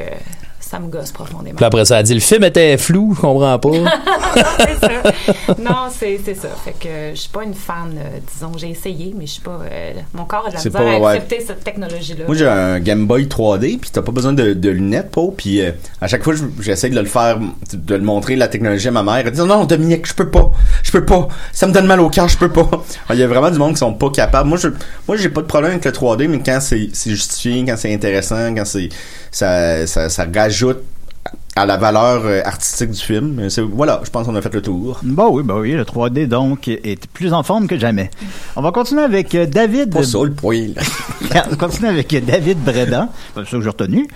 [0.59, 1.55] ça me gosse profondément.
[1.55, 3.69] Puis après ça, elle dit le film était flou, je comprends pas.
[4.59, 5.55] c'est ça.
[5.59, 6.49] Non, c'est c'est ça.
[6.63, 9.59] Fait que je suis pas une fan, euh, disons, j'ai essayé, mais je suis pas.
[9.71, 11.13] euh, mon corps a de la C'est misère pas- à ouais.
[11.17, 12.25] accepter cette technologie-là.
[12.25, 15.21] Moi, j'ai un Game Boy 3D, puis t'as pas besoin de, de lunettes, pas.
[15.37, 17.39] Puis euh, à chaque fois, je- j'essaie de le faire,
[17.73, 19.17] de le montrer la technologie à ma mère.
[19.25, 20.51] Elle dit non, Dominique, je peux pas,
[20.83, 22.69] je peux pas, ça me donne mal au cœur, je peux pas.
[23.11, 24.47] Il y a vraiment du monde qui sont pas capables.
[24.49, 24.69] Moi, je,
[25.07, 27.93] moi, j'ai pas de problème avec le 3D, mais quand c'est c'est justifié, quand c'est
[27.93, 28.89] intéressant, quand c'est
[29.31, 30.81] ça, ça, ça rajoute
[31.59, 33.49] à la valeur euh, artistique du film.
[33.49, 34.99] C'est- Voilà, je pense qu'on a fait le tour.
[35.03, 38.09] Bon oui, bah oui, le 3D donc est plus en forme que jamais.
[38.55, 39.91] On va continuer avec euh, David.
[39.93, 40.67] Pas ça le point.
[40.75, 41.45] là.
[41.51, 44.07] On continue avec euh, David Bredan, c'est ça que j'ai retenu,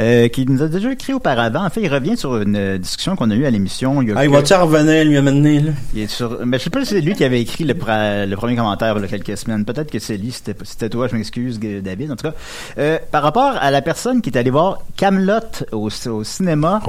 [0.00, 1.64] euh, qui nous a déjà écrit auparavant.
[1.64, 4.00] En fait, il revient sur une euh, discussion qu'on a eue à l'émission.
[4.02, 5.72] Il, Ah, il que- va-tu en revenir lui amener là?
[5.94, 8.26] il est sur, mais je sais pas si c'est lui qui avait écrit le, pra-
[8.26, 9.64] le premier commentaire il y a quelques semaines.
[9.64, 12.12] Peut-être que c'est lui, c'était, c'était toi, je m'excuse, David.
[12.12, 12.34] En tout cas,
[12.78, 15.40] euh, par rapport à la personne qui est allée voir Camelot
[15.72, 16.80] au, au cinéma,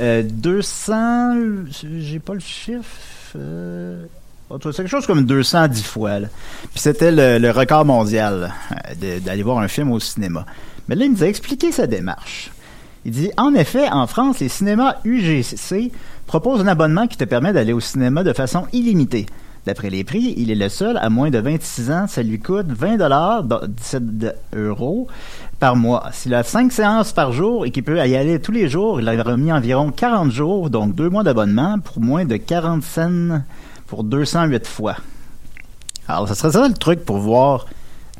[0.00, 1.36] euh, 200,
[1.98, 2.82] j'ai pas le chiffre.
[3.36, 4.04] euh,
[4.50, 6.20] en tout cas, c'est quelque chose comme 210 fois.
[6.20, 6.28] là.
[6.72, 8.52] Puis c'était le, le record mondial
[9.02, 10.44] euh, d'aller voir un film au cinéma.
[10.88, 12.50] Mais là, il nous a expliqué sa démarche.
[13.04, 15.90] Il dit En effet, en France, les cinémas UGC
[16.26, 19.26] proposent un abonnement qui te permet d'aller au cinéma de façon illimitée.
[19.64, 22.06] D'après les prix, il est le seul à moins de 26 ans.
[22.08, 24.02] Ça lui coûte 20 dollars, 17
[24.56, 25.06] euros
[25.60, 26.08] par mois.
[26.12, 29.08] S'il a 5 séances par jour et qu'il peut y aller tous les jours, il
[29.08, 33.42] a remis environ 40 jours, donc deux mois d'abonnement pour moins de 40 cents
[33.86, 34.96] pour 208 fois.
[36.08, 37.66] Alors, ça serait ça le truc pour voir.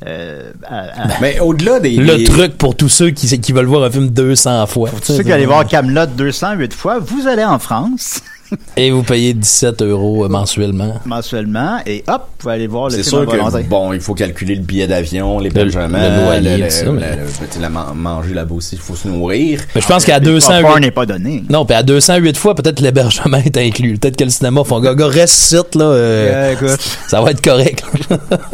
[0.07, 0.79] Euh, à-
[1.15, 1.97] à- Mais au-delà des.
[1.97, 4.91] Le des- truc pour tous ceux qui, qui veulent voir un film 200 fois.
[5.05, 8.21] Tous ceux qui allaient voir Camelot 208 fois, vous allez en France
[8.77, 11.01] Et vous payez 17 euros euh, mensuellement.
[11.07, 13.63] mensuellement et hop, vous allez voir le C'est film sûr en volonté.
[13.65, 17.69] que, bon, il faut calculer le billet d'avion, l'hébergement, le loyer, le- ça, le- mais-
[17.71, 19.61] man- manger là-bas aussi, il faut se nourrir.
[19.75, 21.43] Mais je pense qu'à Le 208 popcorn n'est pas donné.
[21.49, 23.97] Non, puis à 208 fois, peut-être l'hébergement est inclus.
[23.97, 25.85] Peut-être que le cinéma font gaga reste site, là.
[25.87, 27.83] euh, écoute, ça va être correct.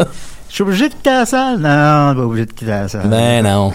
[0.59, 1.59] je suis obligé de quitter la salle.
[1.59, 3.09] Non, pas obligé de quitter la salle.
[3.09, 3.73] ben non.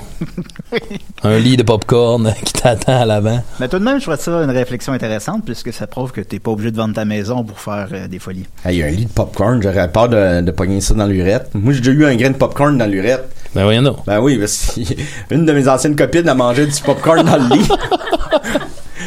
[1.23, 3.41] Un lit de popcorn qui t'attend à l'avant.
[3.61, 6.39] Mais tout de même, je trouve ça une réflexion intéressante puisque ça prouve que t'es
[6.39, 8.47] pas obligé de vendre ta maison pour faire euh, des folies.
[8.65, 11.05] Hey, Il y a un lit de popcorn, j'aurais peur de, de pogner ça dans
[11.05, 11.51] l'urette.
[11.53, 13.33] Moi, j'ai déjà eu un grain de popcorn dans l'urette.
[13.55, 14.05] Ben voyons donc.
[14.05, 14.81] Ben oui, parce que
[15.33, 17.67] une de mes anciennes copines a mangé du popcorn dans le lit.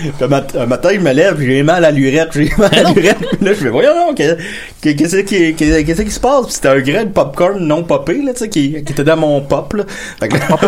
[0.02, 2.90] Puis un, mat- un matin, je me lève, j'ai mal à l'urette, j'ai mal à
[2.92, 3.18] l'urette.
[3.40, 4.36] Là, je fais, voyons qu'est-
[4.82, 6.46] qu'est-ce qui, qu'est-ce qui se passe?
[6.46, 9.16] Puis c'était un grain de popcorn non popé, là, tu sais, qui, qui était dans
[9.16, 9.84] mon pop, là.
[10.20, 10.58] Fait que là,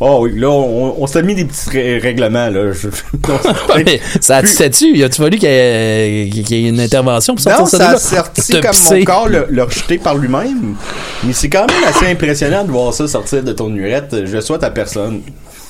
[0.00, 2.72] oh oui, là, on, on s'est mis des petits ré- règlements, là.
[2.72, 2.88] Je-
[3.84, 7.34] mais ça a tu Y a-tu fallu qu'il y, ait- qu'il y ait une intervention
[7.34, 8.98] pour sortir Non, ça ça de a sorti Te comme pisser.
[9.00, 10.74] mon corps le, le rejeté par lui-même.
[11.24, 14.14] Mais c'est quand même assez impressionnant de voir ça sortir de ton urette.
[14.24, 15.22] Je le souhaite à personne.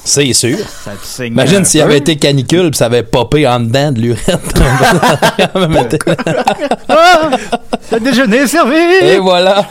[0.04, 0.58] C'est sûr.
[0.84, 4.00] Ça te saigne Imagine s'il avait été canicule puis ça avait popé en dedans de
[4.00, 4.40] l'urette.
[6.88, 7.30] Ah!
[7.92, 8.76] Le déjeuner est servi!
[9.02, 9.66] Et voilà.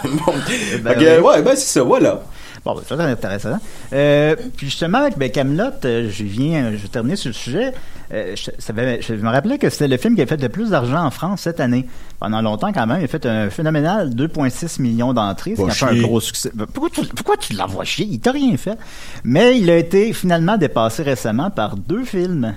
[0.83, 1.27] Ben Fait que, oui.
[1.27, 2.21] ouais, ben c'est ça, voilà.
[2.63, 3.57] Bon, ben, ça c'est intéressant.
[3.91, 7.73] Euh, puis justement, avec ben, Camelot, euh, je viens, je vais terminer sur le sujet.
[8.13, 10.49] Euh, je, ça avait- je me rappelais que c'était le film qui a fait le
[10.49, 11.87] plus d'argent en France cette année.
[12.19, 15.73] Pendant longtemps, quand même, il a fait un phénoménal 2,6 millions d'entrées, ce qui a
[15.73, 16.51] fait un gros succès.
[16.53, 18.07] Ben, Pourquoi tu, pourquoi tu l'envoies chier?
[18.11, 18.77] Il t'a rien fait.
[19.23, 22.53] Mais il a été finalement dépassé récemment par deux films,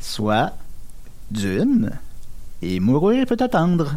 [0.00, 0.52] soit
[1.30, 1.90] Dune
[2.62, 3.94] et Mourir peut attendre.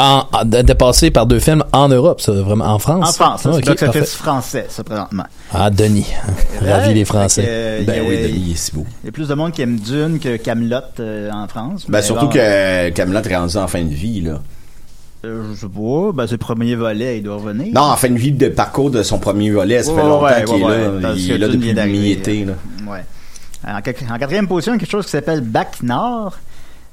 [0.00, 3.10] En, en- dépassé par deux films en Europe, ça, vraiment, en France.
[3.10, 4.06] En France, Ah, c'est ok, box office parfait.
[4.06, 5.24] français, ça, présentement.
[5.52, 6.06] Ah, Denis.
[6.60, 7.42] Ravi Ouais, les Français.
[7.42, 8.86] que, euh, Ben a- oui, Denis, il est si beau.
[9.02, 11.84] Il y a plus de monde qui aime Dune que Camelot euh, en France.
[11.88, 14.40] Ben surtout bon, que Camelot est rendu en fin de vie, là.
[15.26, 17.72] euh, je sais pas, ben c'est le premier volet, il doit revenir.
[17.74, 20.24] Non, en fin de vie de parcours de son premier volet, ça fait Ouais, longtemps
[20.24, 21.12] ouais, qu'il ouais, est ouais, là.
[21.14, 22.46] Il est là depuis le mi-été.
[23.66, 26.38] En, en quatrième position, quelque chose qui s'appelle Bac Nord.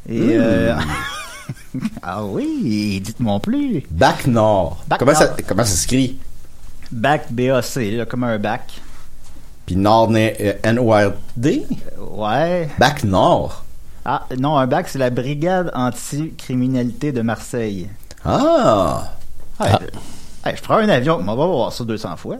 [0.09, 0.29] Et Hmm.
[0.41, 0.75] euh,
[2.01, 3.83] ah oui, dites-moi plus.
[3.91, 4.83] Bac Nord.
[4.87, 6.17] Bac comment, Ça, comment ça s'écrit?
[6.91, 8.81] Bac BAC, comme un bac.
[9.65, 11.65] Puis Nord, euh, N-O-R-D?
[11.99, 12.69] Ouais.
[12.79, 13.65] Bac Nord.
[14.05, 17.89] Ah, non, un bac, c'est la Brigade anti-criminalité de Marseille.
[18.23, 19.11] Ah!
[19.59, 19.71] Ouais,
[20.55, 22.37] je- prends un avion, on va voir ça 200 fois.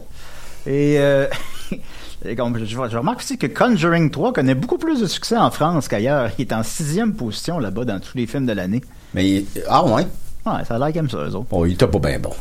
[0.66, 1.26] Et, euh,
[2.24, 5.50] et comme je, je remarque aussi que Conjuring 3 connaît beaucoup plus de succès en
[5.50, 6.30] France qu'ailleurs.
[6.38, 8.82] Il est en sixième position là-bas dans tous les films de l'année.
[9.14, 10.06] Mais, il- ah ouais?
[10.46, 11.46] Ouais, ça a l'air comme ça, eux autres.
[11.50, 12.32] Bon, il était pas bien bon.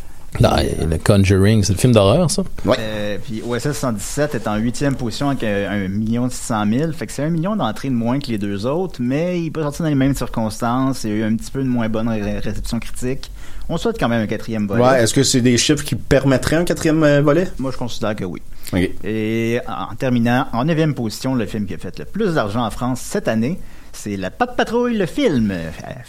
[0.41, 2.43] Non, le Conjuring, c'est le film d'horreur, ça.
[2.65, 2.75] Ouais.
[2.80, 6.91] Euh, puis OSS 117 est en huitième position avec un, 1 million 600 000.
[6.91, 9.63] Fait que c'est un million d'entrées de moins que les deux autres, mais il peut
[9.63, 11.06] sortir dans les mêmes circonstances.
[11.06, 13.32] Il y a eu un petit peu de moins bonne ré- réception critique.
[13.69, 14.84] On souhaite quand même un quatrième volet.
[14.84, 17.47] Ouais, est-ce que c'est des chiffres qui permettraient un quatrième euh, volet?
[17.58, 18.41] Moi, je considère que oui.
[18.73, 18.89] Ok.
[19.06, 22.69] Et en terminant, en neuvième position, le film qui a fait le plus d'argent en
[22.69, 23.58] France cette année,
[23.97, 25.51] c'est La Patte Patrouille, le film.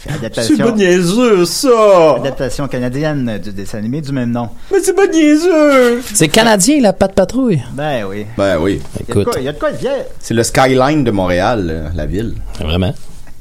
[0.07, 2.15] Adaptation, C'est pas niaiseux, ça!
[2.17, 4.49] adaptation canadienne du dessin animé du même nom.
[4.71, 6.01] Mais c'est pas niaiseux!
[6.13, 7.61] C'est canadien, la patte patrouille.
[7.73, 8.25] Ben oui.
[8.37, 8.79] Ben oui.
[8.95, 10.05] Il y a de Écoute, quoi, il y a de quoi être fier.
[10.19, 12.35] C'est le skyline de Montréal, euh, la ville.
[12.59, 12.93] vraiment.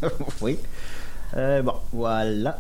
[0.40, 0.58] oui.
[1.37, 2.58] Euh, bon, voilà.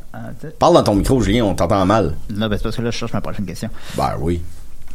[0.58, 2.16] Parle dans ton micro, Julien, on t'entend mal.
[2.30, 3.70] Non, ben c'est parce que là, je cherche ma prochaine question.
[3.96, 4.42] Ben oui.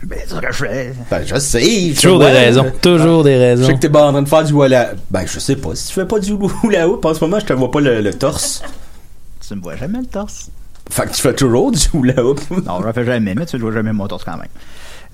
[0.06, 0.94] Ben, c'est ce que je fais.
[1.10, 1.94] Ben, je sais.
[1.96, 2.72] Toujours des raisons.
[2.82, 3.66] Toujours des Je raisons.
[3.68, 4.92] sais que t'es pas en train de faire du hula.
[5.10, 5.76] Ben, je sais pas.
[5.76, 8.02] Si tu fais pas du hula hoop, en ce moment, je te vois pas le,
[8.02, 8.62] le torse.
[9.48, 10.50] Tu me vois jamais le torse.
[10.90, 12.40] Fait que tu fais toujours du hula hoop.
[12.66, 14.48] Non, je le fais jamais, mais tu vois jamais mon torse quand même.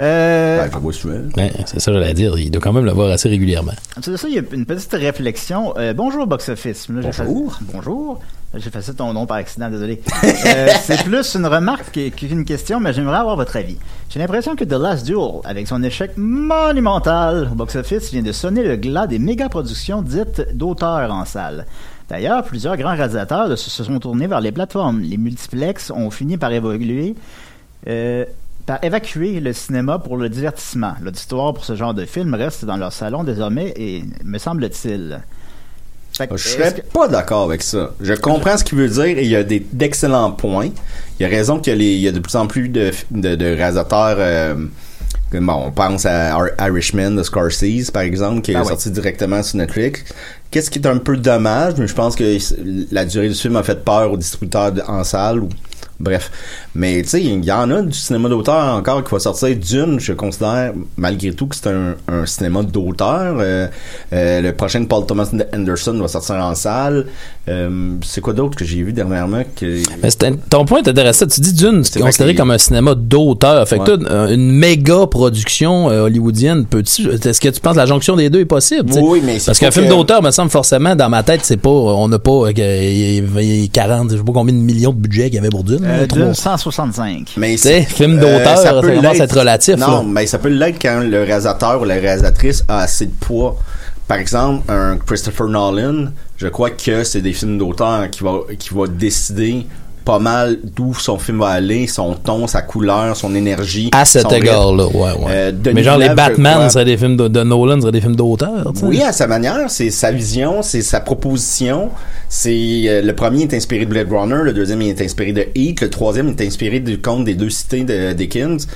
[0.02, 1.22] Euh, Ben.
[1.38, 2.38] Ouais, c'est ça j'allais dire.
[2.38, 3.74] Il doit quand même le voir assez régulièrement.
[4.02, 5.74] C'est ça, il y a une petite réflexion.
[5.78, 6.88] Euh, bonjour, Box Office.
[6.90, 7.54] Là, Bonjour.
[7.54, 8.20] fait- Bonjour.
[8.56, 10.02] J'ai fait ça ton nom par accident, désolé.
[10.24, 13.78] Euh, c'est plus une remarque que- qu'une question, mais j'aimerais avoir votre avis.
[14.10, 18.64] J'ai l'impression que The Last Duel, avec son échec monumental au box-office, vient de sonner
[18.64, 21.66] le glas des méga-productions dites d'auteurs en salle.
[22.10, 25.02] D'ailleurs, plusieurs grands réalisateurs se se sont tournés vers les plateformes.
[25.02, 27.14] Les multiplex ont fini par évoluer,
[27.88, 28.26] euh,
[28.70, 30.94] par évacuer le cinéma pour le divertissement.
[31.02, 35.22] L'auditoire pour ce genre de film reste dans leur salon désormais, et me semble-t-il.
[36.20, 37.92] Que, Je serais que- pas d'accord avec ça.
[38.02, 40.70] Je comprends ce qu'il veut dire et il y a des d'excellents points.
[41.20, 43.46] Il y a raison qu'il y a, y de plus en plus de, de, de
[43.46, 44.18] réalisateurs.
[44.20, 44.56] euh,
[45.32, 49.42] bon, on pense à Ir- Irishman de Scorsese, par exemple, qui est Ah sorti directement
[49.42, 50.04] sur Netflix.
[50.52, 52.38] Qu'est-ce qui est un peu dommage, mais je pense que
[52.94, 55.40] la durée du film a fait peur aux distributeurs de- en salle.
[55.40, 55.50] Ou,
[56.00, 56.32] bref.
[56.76, 60.00] Mais tu sais, il y en a du cinéma d'auteur encore qui va sortir d'une,
[60.00, 63.38] je considère malgré tout que c'est un, un cinéma d'auteur.
[63.40, 63.68] Euh,
[64.14, 67.08] euh, le prochain Paul Thomas Anderson va sortir en salle.
[67.48, 70.10] Euh, c'est quoi d'autre que j'ai vu dernièrement que Mais
[70.50, 71.26] ton point est intéressant.
[71.28, 73.68] Tu dis d'une, c'est considéré comme un cinéma d'auteur.
[73.68, 78.30] Fait que toi, une- méga production hollywoodienne, est-ce que tu penses que la jonction des
[78.30, 78.92] deux est possible?
[79.02, 81.58] Oui, mais c'est Parce qu'un film que- d'auteur, me semble forcément, dans ma tête, c'est
[81.58, 84.60] pas, on n'a pas, euh, que- il y a 40, je sais pas combien de
[84.60, 85.80] millions de budget qu'il y avait Bourdine.
[85.90, 86.34] Euh, là, trois.
[86.34, 87.34] 165.
[87.38, 89.22] Mais Tu sais, film d'auteur, Euh, ça peut commence à l'être.
[89.24, 90.04] être relatif, Non, là.
[90.08, 93.58] mais ça peut l'être quand le réalisateur ou la réalisatrice a assez de poids.
[94.08, 96.06] Par exemple, un Christopher Nolan,
[96.38, 99.68] je crois que c'est des films d'auteur qui va qui va décider
[100.10, 103.92] pas mal d'où son film va aller, son ton, sa couleur, son énergie.
[103.94, 105.26] À cet égard-là, ouais, ouais.
[105.30, 108.74] Euh, mais genre, les Batman seraient des films de, de Nolan, seraient des films d'auteur.
[108.82, 111.90] Oui, à sa manière, c'est sa vision, c'est sa proposition.
[112.28, 112.50] C'est
[112.88, 115.90] euh, le premier est inspiré de Blade Runner, le deuxième est inspiré de Heat, le
[115.92, 118.68] troisième est inspiré du conte des deux cités de Dickens.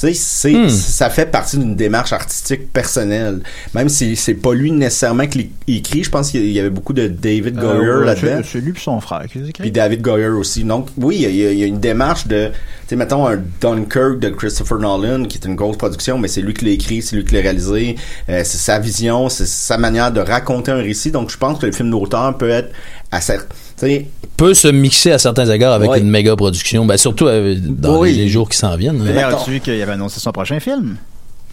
[0.00, 0.68] Tu sais, c'est Hmm.
[0.70, 3.42] ça fait partie d'une démarche artistique personnelle.
[3.74, 7.06] Même si c'est pas lui nécessairement qui l'écrit, je pense qu'il y avait beaucoup de
[7.06, 8.40] David Goyer Euh, là-dedans.
[8.42, 9.52] c'est- lui et son frère qui écrit.
[9.62, 10.64] Puis David Goyer aussi.
[10.64, 12.52] Donc, oui, il y a- il y, a une démarche de, tu
[12.88, 16.54] sais, mettons un Dunkirk de Christopher Nolan, qui est une grosse production, mais c'est lui
[16.54, 17.96] qui l'a écrit, c'est lui qui l'a réalisé,
[18.30, 21.10] euh, c'est sa vision, c'est sa manière de raconter un récit.
[21.10, 22.70] Donc, je pense que le film d'auteur peut être
[23.12, 23.46] à cette,
[23.80, 26.00] tu peut se mixer à certains égards avec Ouais.
[26.00, 28.12] une méga production, ben surtout euh, dans Oui.
[28.12, 28.98] les, les jours qui s'en viennent.
[29.04, 30.96] D'ailleurs, as-tu vu qu'il avait annoncé son prochain film?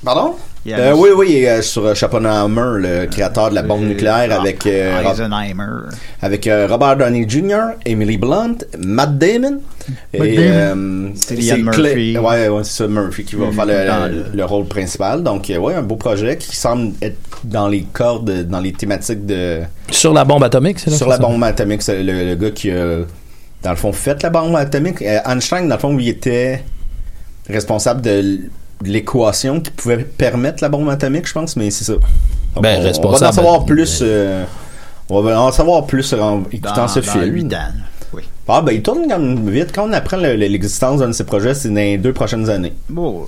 [0.04, 0.36] Pardon?
[0.70, 4.66] Euh, oui, oui, euh, sur euh, Schopenhauer, le créateur de la bombe Euh, nucléaire, avec
[4.68, 5.64] euh, Rob- Eisenheimer.
[6.22, 9.62] avec euh, Robert Downey Jr., Emily Blunt, Matt Damon
[10.14, 10.34] et Damon.
[10.38, 12.18] euh, c'est Murphy.
[12.18, 13.66] Ouais, ouais, c'est ça Murphy qui va faire
[14.34, 15.24] le, rôle principal.
[15.24, 19.26] Donc euh, ouais, un beau projet qui semble être dans les cordes, dans les thématiques
[19.26, 22.52] de Sur la bombe atomique, c'est là sur la bombe atomique, c'est le, le gars
[22.52, 22.98] qui a
[23.64, 25.02] dans le fond fait la bombe atomique.
[25.02, 26.64] Euh, Einstein dans le fond il était
[27.50, 28.42] responsable de
[28.84, 31.94] l'équation qui pouvait permettre la bombe atomique, je pense, mais c'est ça.
[31.94, 34.00] Donc, Ben, on- on, va en savoir plus.
[34.02, 34.44] euh,
[35.10, 37.34] on va en savoir plus en écoutant Dans, ce dans film.
[37.34, 37.72] huit ans.
[38.14, 38.24] Oui.
[38.48, 39.72] Ah ben il tourne comme vite.
[39.74, 42.50] Quand on apprend le- le- l'existence d'un de ces projets, c'est dans les deux prochaines
[42.50, 42.74] années.
[42.90, 43.26] Bon,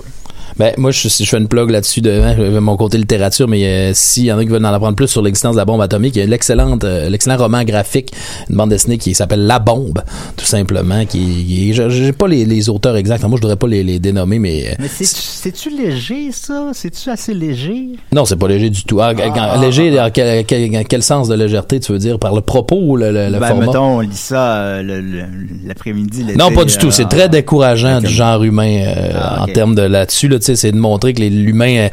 [0.60, 3.90] Ben, moi, je, je fais une plug là-dessus de hein, mon côté littérature, mais euh,
[3.94, 6.16] s'il y en a qui veulent en apprendre plus sur l'existence de la bombe atomique,
[6.16, 8.12] il y a l'excellente, euh, l'excellent roman graphique,
[8.50, 10.02] une bande dessinée qui s'appelle La Bombe,
[10.36, 13.68] tout simplement, qui, qui je- j'ai pas les, les auteurs exacts, moi je voudrais pas
[13.68, 16.72] les, les dénommer, mais, euh, Mais c'est- c'est-tu léger, ça?
[16.74, 17.86] C'est-tu assez léger?
[18.12, 19.00] non, c'est pas léger du tout.
[19.00, 22.18] Ah, quand- léger, dans quel, quel- quel sens de légèreté tu veux dire?
[22.18, 23.66] Par le propos ou le, le, le ben, format?
[23.66, 26.26] mettons, on lit ça l'après-midi.
[26.36, 26.90] Non, pas du tout.
[26.90, 30.28] C'est très décourageant du genre humain euh, Ah, en termes de là-dessus.
[30.28, 31.88] Là, c'est de montrer que l'humain, euh,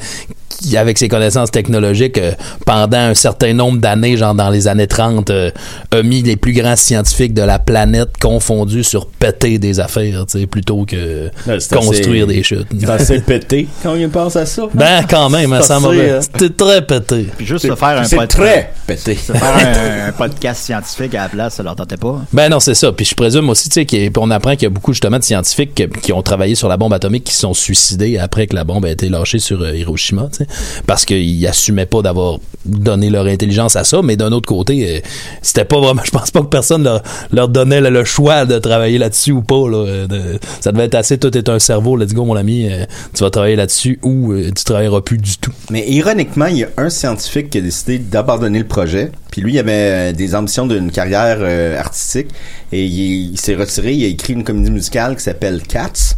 [0.75, 2.31] avec ses connaissances technologiques, euh,
[2.65, 5.51] pendant un certain nombre d'années, genre dans les années 30, euh,
[5.91, 10.39] a mis les plus grands scientifiques de la planète confondus sur péter des affaires, tu
[10.39, 12.67] sais, plutôt que Ouais, construire assez- des chutes.
[12.79, 14.63] C'est assez pété quand on pense à ça.
[14.73, 16.11] Ben, quand même, hein, mauvais.
[16.11, 16.19] hein.
[16.21, 17.27] C'était très pété.
[17.37, 18.29] Puis juste se faire un podcast.
[18.31, 19.15] très pété.
[19.15, 22.21] Se faire un, un podcast scientifique à la place, ça leur tentait pas.
[22.33, 22.91] Ben non, c'est ça.
[22.91, 24.69] Puis je présume aussi, tu sais, qu'il y a- puis on apprend qu'il y a
[24.69, 27.53] beaucoup justement de scientifiques qui, qui ont travaillé sur la bombe atomique qui se sont
[27.53, 30.46] suicidés après que la bombe a été lâchée sur euh, Hiroshima, tu sais,
[30.85, 34.01] parce qu'ils assumaient pas d'avoir donné leur intelligence à ça.
[34.03, 34.99] Mais d'un autre côté, euh,
[35.41, 36.01] c'était pas vraiment.
[36.05, 36.87] Je pense pas que personne
[37.31, 39.55] leur, donnait le, choix de travailler là-dessus ou pas.
[39.55, 41.17] Euh, ça devait être assez.
[41.17, 41.97] Tout est un cerveau.
[41.97, 42.69] Let's go, mon ami.
[42.71, 45.51] euh, tu vas travailler là-dessus ou tu travailleras plus du tout.
[45.69, 49.11] Mais ironiquement, il y a un scientifique qui a décidé d'abandonner le projet.
[49.31, 51.41] Puis lui, il avait des ambitions d'une carrière
[51.79, 52.27] artistique.
[52.71, 53.93] Et il s'est retiré.
[53.93, 56.15] Il a écrit une comédie musicale qui s'appelle Cats.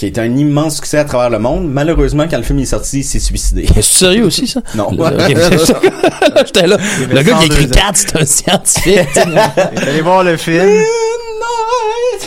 [0.00, 1.70] Qui été un immense succès à travers le monde.
[1.70, 3.66] Malheureusement, quand le film est sorti, il s'est suicidé.
[3.74, 4.62] C'est sérieux aussi, ça?
[4.74, 4.86] Non.
[4.86, 4.98] Ok,
[6.46, 6.78] J'étais là.
[7.10, 7.82] Le gars qui a écrit 102 ans.
[7.86, 9.18] 4, c'est un scientifique.
[9.76, 10.82] Allez voir le film.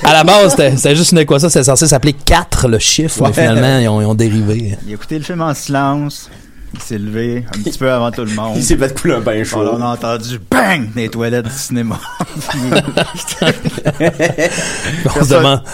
[0.04, 1.50] à la base, c'était c'était juste une équation.
[1.50, 3.24] C'était censé s'appeler 4, le chiffre.
[3.24, 4.78] Mais finalement, ils ont, ils ont dérivé.
[4.86, 6.30] Il a écouté le film en silence.
[6.74, 8.54] Il s'est levé un petit peu avant tout le monde.
[8.58, 9.64] Il s'est fait couler un bain chaud.
[9.74, 12.00] On a entendu bang des toilettes du cinéma.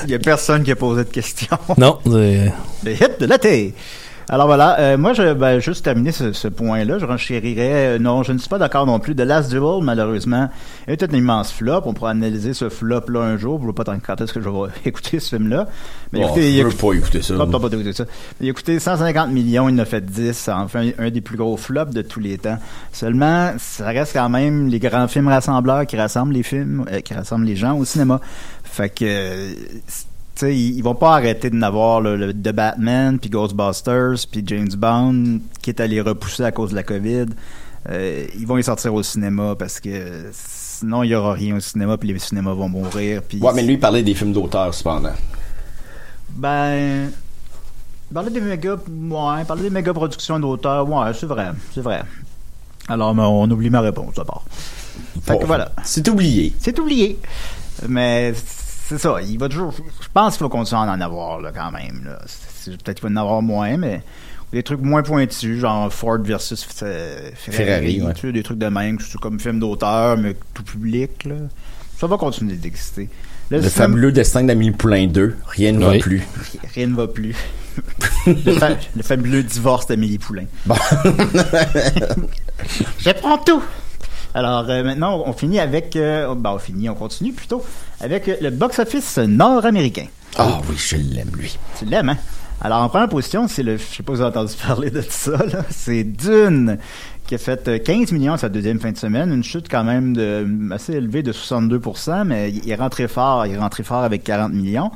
[0.05, 1.57] Il y a personne qui a posé de questions.
[1.77, 2.51] Non, c'est-
[2.83, 3.73] Le hit de l'été.
[4.31, 7.95] Alors voilà, euh, moi, je, ben, juste terminer ce, ce point-là, je renchérirais.
[7.95, 9.15] euh, non, je ne suis pas d'accord non plus.
[9.15, 10.49] The Last Duel, malheureusement,
[10.87, 11.81] est un immense flop.
[11.85, 13.59] On pourra analyser ce flop-là un jour.
[13.59, 15.67] Je ne pas tant quand est-ce que je vais écouter ce film-là.
[16.13, 17.33] Mais Bon, écoutez, je veux pas écouter ça.
[17.37, 18.05] T'as pas écouté ça.
[18.39, 20.33] Il a coûté 150 millions, il en a fait 10.
[20.33, 22.59] C'est enfin un des plus gros flops de tous les temps.
[22.91, 27.15] Seulement, ça reste quand même les grands films rassembleurs qui rassemblent les films, euh, qui
[27.15, 28.21] rassemblent les gens au cinéma.
[28.63, 29.55] Fait que,
[30.43, 35.69] ils, ils vont pas arrêter de n'avoir le, Batman, puis Ghostbusters, puis James Bond, qui
[35.69, 37.25] est allé repousser à cause de la COVID.
[37.89, 41.59] Euh, ils vont les sortir au cinéma parce que sinon il y aura rien au
[41.59, 43.21] cinéma, puis les cinémas vont mourir.
[43.23, 45.13] Puis Ouais, mais lui, il parlait des films d'auteur, cependant.
[46.29, 47.11] ben.
[48.13, 48.71] Parler des méga.
[48.73, 51.49] Ouais, parler des méga productions d'auteurs, ouais, c'est vrai.
[51.73, 52.01] C'est vrai.
[52.87, 54.43] Alors, mais on oublie ma réponse d'abord.
[55.23, 55.71] Fait Bon, que voilà.
[55.83, 56.53] C'est oublié.
[56.59, 57.19] C'est oublié.
[57.87, 58.33] Mais
[58.89, 59.15] c'est ça.
[59.21, 59.71] Il va toujours.
[60.01, 62.01] Je pense qu'il va continuer à en avoir, là, quand même.
[62.05, 62.19] Là.
[62.25, 64.01] C'est- Peut-être qu'il va en avoir moins, mais.
[64.51, 67.65] Des trucs moins pointus, genre Ford versus euh, Ferrari.
[67.65, 68.13] Ferrari, ouais.
[68.15, 71.25] tu sais, des trucs de même, comme film d'auteur, mais tout public.
[71.25, 71.35] Là.
[71.99, 73.09] Ça va continuer d'exister.
[73.51, 75.35] Le film- fabuleux destin d'Amélie Poulain 2.
[75.45, 76.23] Rien ne va plus.
[76.73, 77.35] Rien ne va plus.
[78.25, 80.45] le, fa- le fabuleux divorce d'Amélie Poulain.
[80.65, 80.73] Bon.
[82.99, 83.63] Je prends tout.
[84.33, 85.95] Alors euh, maintenant, on finit avec...
[85.95, 87.63] euh, ben, on finit, on continue plutôt,
[87.99, 90.05] avec euh, le box-office nord-américain.
[90.37, 91.57] Ah oui, je l'aime, lui.
[91.77, 92.17] Tu l'aimes, hein?
[92.61, 93.77] Alors, en première position, c'est le...
[93.77, 95.63] Je sais pas si vous avez entendu parler de ça, là.
[95.69, 96.77] C'est Dune,
[97.25, 99.31] qui a fait euh, 15 millions sa deuxième fin de semaine.
[99.33, 103.45] Une chute quand même de, assez élevée de 62% mais il est rentré fort.
[103.45, 104.91] Il est rentré fort avec 40 millions.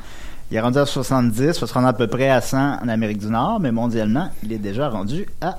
[0.51, 2.87] Il est rendu à 70, il va se rendre à peu près à 100 en
[2.87, 5.57] Amérique du Nord, mais mondialement, il est déjà rendu à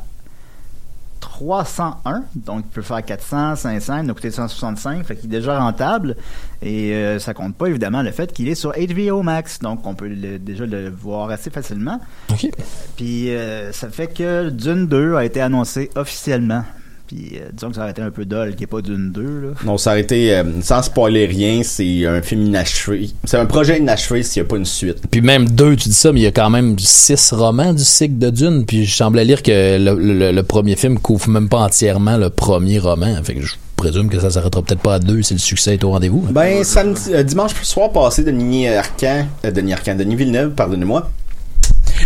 [1.31, 5.59] 301, donc il peut faire 400, 500, il a coûté 165, fait qu'il est déjà
[5.59, 6.17] rentable.
[6.63, 9.95] Et euh, ça compte pas évidemment le fait qu'il est sur HBO Max, donc on
[9.95, 12.01] peut le- déjà le voir assez facilement.
[12.97, 16.65] Puis euh, ça fait que Dune 2 a été annoncé officiellement.
[17.07, 19.13] Puis euh, disons que ça aurait été un peu dol qu'il n'y ait pas Dune
[19.13, 19.23] 2.
[19.23, 19.49] Là.
[19.67, 23.11] Non, ça aurait été, euh, sans spoiler rien, c'est un film inachevé.
[23.25, 25.03] C'est un projet inachevé s'il n'y a pas une suite.
[25.11, 27.85] Puis même deux, tu dis ça, mais il y a quand même six romans du
[27.85, 28.65] cycle de Dune.
[28.67, 32.31] Puis je semblais lire que le, le- le premier film couvre même pas entièrement le
[32.31, 33.15] premier roman.
[33.23, 35.85] Fait que je présume que ça s'arrêtera peut-être pas à deux si le succès est
[35.85, 36.27] au rendez-vous.
[36.31, 41.11] Ben, samedi, euh, dimanche soir passé, Denis Arcan, euh, Denis Arcan, Denis Villeneuve, pardonnez-moi,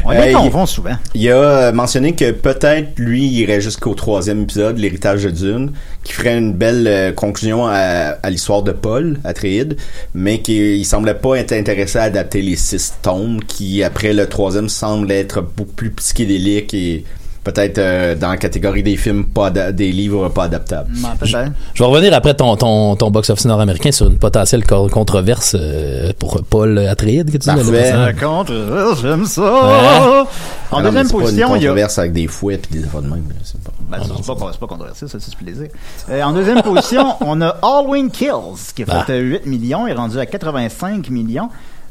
[0.05, 0.97] On Euh, il- confond souvent.
[1.15, 5.73] il a euh, mentionné que peut-être lui irait jusqu'au troisième épisode, l'héritage de Dune,
[6.05, 9.77] qui ferait une belle euh, conclusion à, à l'histoire de Paul Atreides,
[10.15, 14.69] mais qu'il semblait pas être intéressé à adapter les six tomes, qui après le troisième
[14.69, 17.05] semble être beaucoup plus psychédélique et
[17.45, 20.91] peut-être euh, dans la catégorie des films pas des livres pas adaptables.
[21.19, 21.53] Peut-être.
[21.75, 26.13] Je vais revenir après ton, ton, ton box-office nord-américain sur une potentielle co- controverse euh,
[26.19, 28.15] pour Paul Atreides, que tu dis, Parfait.
[28.21, 29.43] contre, euh, j'aime ça.
[29.43, 30.25] Ouais.
[30.71, 31.69] En deuxième position, une il y a.
[31.71, 33.25] controverse avec des fouets puis des affaires de même.
[33.43, 35.69] c'est pas- Ben, c'est pas, pas controversé, ça, c'est plaisir.
[36.11, 39.05] Euh, en deuxième position, on a Halloween Kills, qui a fait Ah.
[39.09, 41.49] euh, 8 millions, est rendu à 85 millions.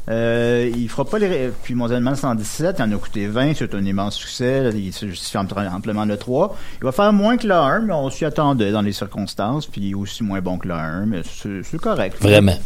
[0.08, 1.50] Euh, il fera pas les...
[1.62, 5.06] Puis mondialement 117, il en a coûté 20, c'est un immense succès, là, il se
[5.06, 6.56] justifie ampl- amplement le 3.
[6.80, 9.94] Il va faire moins que le 1, mais on s'y attendait dans les circonstances, puis
[9.94, 12.16] aussi moins bon que le 1, mais c'est c'est correct.
[12.22, 12.56] Vraiment.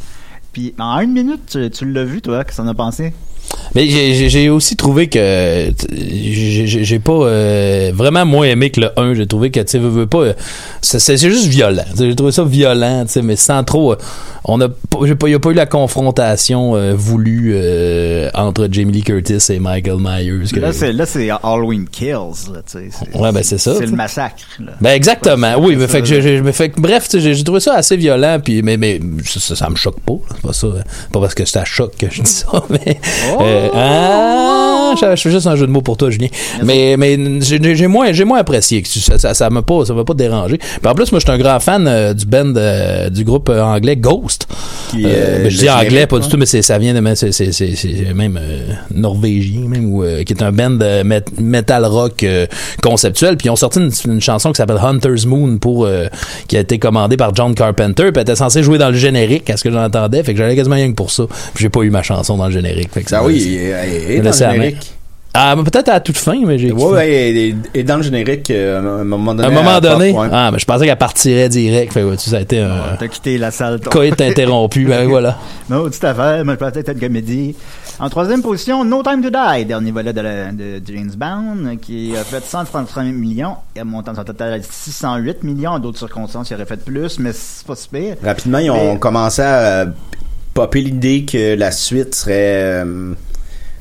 [0.52, 3.12] Puis en une minute, tu, tu l'as vu, toi, qu'est-ce que t'en as pensé?
[3.75, 9.15] Mais j'ai- aussi trouvé que j'ai pas euh, vraiment moins aimé que le 1.
[9.15, 10.33] J'ai trouvé que tu veux, veux pas euh,
[10.81, 11.85] c'est juste violent.
[11.99, 13.93] J'ai trouvé ça violent, tu sais, mais sans trop.
[13.93, 13.97] euh,
[14.45, 18.69] on a pas, j'ai pas, y a pas eu la confrontation euh, voulue euh, entre
[18.71, 20.51] Jamie Lee Curtis et Michael Myers.
[20.53, 22.61] que- Là, c'est là, c'est Halloween Kills, là,
[23.15, 24.73] Ouais, ben, c'est ça, C'est le massacre, là.
[24.81, 27.97] Ben exactement, oui, mais ça, fait que mais fait que bref, j'ai trouvé ça assez
[27.97, 30.83] violent puis mais mais ça, ça, ça me choque pas, c'est pas ça, hein.
[31.12, 32.99] pas parce que c'est à choc que je dis ça, mais
[33.42, 36.28] euh, ah, je, fais juste un jeu de mots pour toi, Julien.
[36.64, 40.05] Mais mais j'ai, moins j'ai moins apprécié que ça ça, ça m'a pas ça m'a
[40.05, 40.59] pas dérangé.
[40.59, 43.48] Puis en plus moi je suis un grand fan euh, du band euh, du groupe
[43.48, 44.46] anglais Ghost.
[44.90, 48.38] Qui, ben, je dis anglais pas du tout mais ça vient de mais c'est même
[48.94, 51.02] norvégien même ou euh, qui est un band de
[51.40, 52.24] metal rock
[52.83, 53.37] conceptuel.
[53.37, 56.07] Puis ils ont sorti une, une chanson qui s'appelle Hunter's Moon pour euh,
[56.48, 58.05] qui a été commandée par John Carpenter.
[58.05, 60.22] Puis elle était censée jouer dans le générique à ce que j'entendais.
[60.22, 61.24] Fait que j'allais quasiment rien que pour ça.
[61.55, 62.90] Puis j'ai pas eu ma chanson dans le générique.
[62.93, 64.93] Fait que ça Ben m'a- Oui, c'est- il est- il est dans le générique.
[65.35, 66.70] Ah, mais peut-être à la toute fin, mais j'ai.
[66.73, 69.49] Ouais, ouais, et, et- et dans le générique, euh, à un moment À donné.
[69.49, 70.12] un moment donné.
[70.12, 70.29] pop, ouais.
[70.31, 71.91] Ah, mais je pensais qu'elle partirait direct.
[71.95, 73.81] Fait, ouais, tu sais, ça a été un T'as quitté la salle.
[73.81, 74.85] coït interrompu.
[74.85, 75.39] Ben voilà.
[75.70, 77.57] Non, petite affaire, mais peut-être être comédie.
[77.99, 82.12] En troisième position, No Time to Die, dernier volet de, la- de James Bond, qui
[82.14, 85.70] a fait 135 millions, et a monté son total à 608 millions.
[85.70, 88.16] En d'autres circonstances, il aurait fait plus, mais c'est pas si pire.
[88.23, 89.87] Rapidement, ils ont Mais- commencé à
[90.55, 92.82] popper l'idée que la suite serait.
[92.84, 93.14] euh,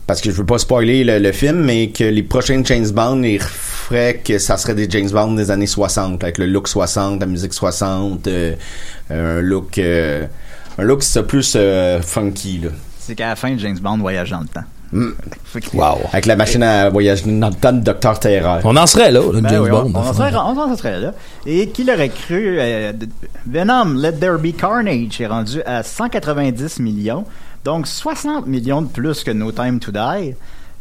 [0.07, 3.23] parce que je veux pas spoiler le, le film, mais que les prochains James Bond,
[3.23, 7.21] ils feraient que ça serait des James Bond des années 60, avec le look 60,
[7.21, 8.53] la musique 60, euh,
[9.09, 9.77] un look.
[9.77, 10.25] euh,
[10.77, 12.69] un look, plus euh, funky, là.
[12.99, 14.63] C'est qu'à la fin, James Bond voyage dans le temps.
[14.93, 15.99] Wow.
[16.11, 18.59] Avec la machine à voyager dans le temps de Docteur Terreur.
[18.65, 19.91] On en serait là, là, Ben James oui, Bond.
[19.95, 21.13] on, on en serait, on en serait là.
[21.45, 22.57] Et qui l'aurait cru?
[22.59, 22.91] euh,
[23.45, 27.25] Venom, Let There Be Carnage est rendu à 190 millions.
[27.63, 30.33] Donc 60 millions de plus que No Time to Die.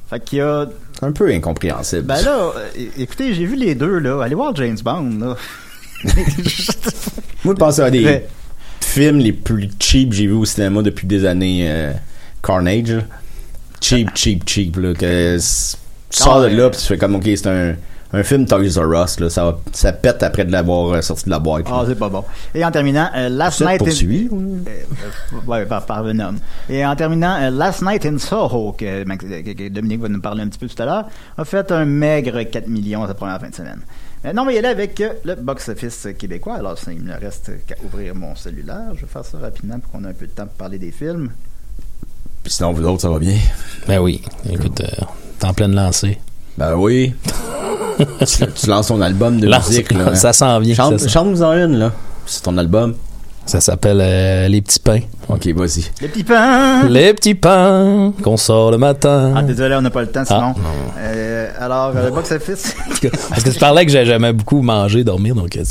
[0.09, 0.67] Fait qu'il y a...
[0.99, 2.03] C'est un peu incompréhensible.
[2.03, 2.51] Ben là,
[2.99, 4.23] écoutez, j'ai vu les deux, là.
[4.25, 5.37] Allez voir James Bond, là.
[7.45, 8.27] Moi, je pense à des Mais-
[8.81, 11.67] films les plus cheap que j'ai vus au cinéma depuis des années.
[11.69, 11.93] euh,
[12.43, 12.97] Carnage.
[13.81, 14.77] Cheap, cheap, cheap.
[14.77, 15.43] Là, que tu
[16.11, 17.75] sors de Ah, là puis tu fais comme, ok, c'est un,
[18.13, 19.21] un film Toys R Us.
[19.21, 21.67] Là, ça, ça pète après de l'avoir euh, sorti de la boîte.
[21.71, 22.25] Ah, c'est pas bon.
[22.55, 23.81] Et en terminant, euh, Last Night...
[23.83, 23.85] in-
[24.67, 26.35] Euh, ouais, par, par Venom.
[26.69, 30.43] Et en terminant, Last Night in Soho, que, Max- que- que Dominique va nous parler
[30.43, 31.05] un petit peu tout à l'heure,
[31.39, 33.81] a fait un maigre 4 millions sa première fin de semaine.
[34.35, 36.57] Non, mais il est là avec le box-office québécois.
[36.57, 38.91] Alors, il me reste qu'à ouvrir mon cellulaire.
[38.95, 40.91] Je vais faire ça rapidement pour qu'on ait un peu de temps pour parler des
[40.91, 41.31] films.
[42.43, 43.37] Puis sinon, vous autres, ça va bien?
[43.87, 44.23] Ben oui.
[44.51, 45.05] Écoute, euh,
[45.39, 46.19] t'es en pleine lancée.
[46.57, 47.15] Ben oui.
[47.99, 49.93] tu, tu lances ton album de Lance- musique.
[49.93, 50.15] Là, hein.
[50.15, 50.75] ça s'en vient.
[50.75, 51.93] Chante-nous en une, là.
[52.27, 52.95] C'est ton album.
[53.47, 55.01] Ça s'appelle euh, Les petits pains.
[55.29, 55.85] Ok, vas-y.
[56.01, 56.89] Les petits pains!
[56.89, 59.33] Les petits pains qu'on sort le matin.
[59.37, 60.55] Ah, désolé, on n'a pas le temps, sinon.
[60.57, 60.99] Ah.
[60.99, 62.77] Euh, alors, euh, le box-office...
[63.29, 65.63] Parce que tu parlais que j'ai- j'aimais beaucoup manger, dormir, donc euh,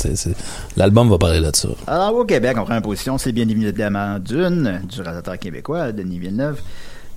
[0.76, 1.68] l'album va parler de ça.
[1.86, 6.60] Alors, au Québec, en première position, c'est bien évidemment Dune, du réalisateur québécois, Denis Villeneuve,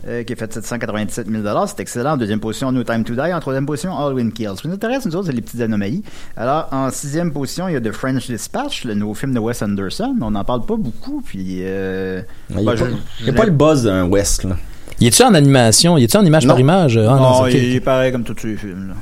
[0.07, 2.11] euh, qui a fait 797 000 C'est excellent.
[2.13, 3.33] En deuxième position, No Time to Die.
[3.33, 4.49] En troisième position, Halloween Kills.
[4.57, 6.03] Ce qui nous intéresse, nous autres, c'est les petites anomalies.
[6.37, 9.61] Alors, en sixième position, il y a The French Dispatch, le nouveau film de Wes
[9.61, 10.15] Anderson.
[10.21, 11.59] On n'en parle pas beaucoup, puis...
[11.61, 12.91] Euh, Il n'y bah, a, pas- je-
[13.21, 14.57] il y a pas le buzz d'un West, là.
[14.99, 15.97] Y est-tu en animation?
[15.97, 16.53] Y est-tu en image Non.
[16.53, 16.97] par image?
[16.97, 18.93] Ah, non, il est pareil comme tous les films, là.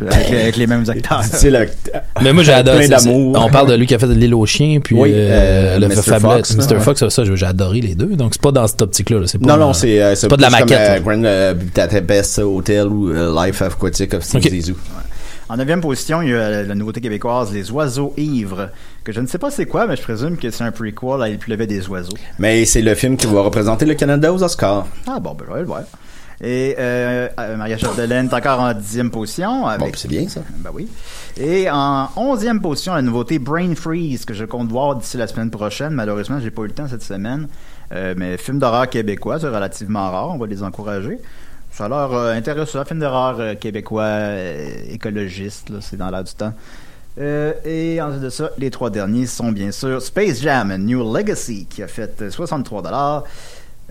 [0.00, 1.22] Avec, avec les mêmes acteurs.
[1.24, 1.66] C'est le-
[2.22, 2.44] Mais moi,
[2.98, 5.78] c'est- On parle de lui qui a fait L'île aux chiens, puis Oui, euh, euh,
[5.78, 6.18] le Mr.
[6.20, 6.74] Fox, Mr.
[6.74, 6.80] ouais.
[6.80, 8.16] Fox, ça, ça, j'ai adoré les deux.
[8.16, 9.20] Donc, c'est pas dans cette optique-là.
[9.20, 9.26] là.
[9.26, 11.00] C'est pas Non, non, c'est euh, c'est pas de la comme, maquette.
[11.06, 11.52] euh.
[11.52, 14.74] Grand Budapest Hotel ou Life Aquatic of Steve.
[15.50, 18.68] En neuvième position, il y a la nouveauté québécoise, Les Oiseaux Ivres,
[19.02, 21.28] que je ne sais pas c'est quoi, mais je présume que c'est un prequel à
[21.30, 22.12] Il pleuvait des oiseaux.
[22.38, 24.86] Mais c'est le film qui va représenter le Canada aux Oscars.
[25.06, 25.80] Ah bon, ben le voir.
[26.40, 29.66] Et euh, euh, Maria Chapdelaine est encore en dixième position.
[29.66, 30.40] Avec, Bon, c'est bien, ça.
[30.58, 30.88] Ben oui.
[31.36, 35.50] Et en onzième position, la nouveauté Brain Freeze, que je compte voir d'ici la semaine
[35.50, 35.90] prochaine.
[35.90, 37.48] Malheureusement, j'ai pas eu le temps cette semaine.
[37.92, 41.18] Euh, mais film d'horreur québécois, c'est relativement rare, on va les encourager.
[41.72, 46.24] Ça a l'air euh, intéressant, film d'horreur euh, québécois euh, écologiste, là, c'est dans l'air
[46.24, 46.52] du temps.
[47.20, 51.66] Euh, et ensuite de ça, les trois derniers sont bien sûr Space Jam, New Legacy,
[51.68, 53.24] qui a fait euh, 63 dollars.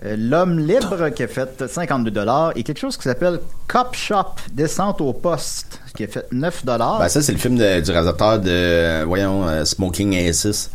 [0.04, 4.36] Euh, L'homme libre qui a fait 52 dollars et quelque chose qui s'appelle Cop Shop
[4.52, 6.98] Descente au poste qui a fait 9 dollars.
[7.00, 10.70] Ben, ça, c'est le film de- du réalisateur de, voyons, euh, Smoking Aces.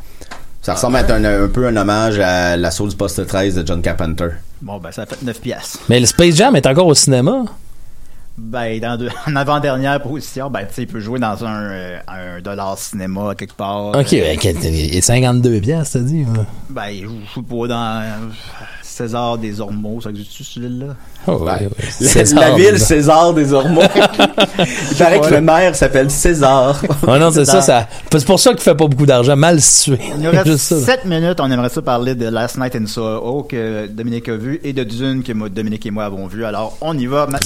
[0.62, 3.66] Ça ressemble à être un, un peu un hommage à l'assaut du poste 13 de
[3.68, 4.30] John Carpenter.
[4.62, 5.78] Bon ben ça a fait 9 pièces.
[5.90, 7.44] Mais le Space Jam est encore au cinéma.
[8.38, 11.98] Ben dans deux- en avant-dernière position, ben tu sais il peut jouer dans un, euh,
[12.08, 13.90] un dollar cinéma quelque part.
[13.90, 16.22] Ok, Euh, ben, il est 52 piastres, t'as dit.
[16.24, 16.46] ouais.
[16.70, 18.10] Ben il joue, pas dans euh,
[18.82, 20.96] César des Ormeaux, ça existe celui-là.
[21.28, 21.70] Oh, ouais, ouais.
[21.80, 22.80] La, César, la ville.
[22.80, 23.82] César des Ormeaux.
[24.92, 26.80] Il paraît que le maire s'appelle César.
[27.08, 27.88] Ah non, c'est ça, ça.
[28.12, 30.00] C'est pour ça qu'il fait pas beaucoup d'argent, mal situé.
[30.16, 30.80] Il nous reste Juste ça.
[30.80, 34.60] 7 minutes, on aimerait ça parler de Last Night in Soho que Dominique a vu
[34.64, 36.46] et de Dune que Dominique et moi avons vu.
[36.46, 37.28] Alors on y va.
[37.28, 37.40] Ma-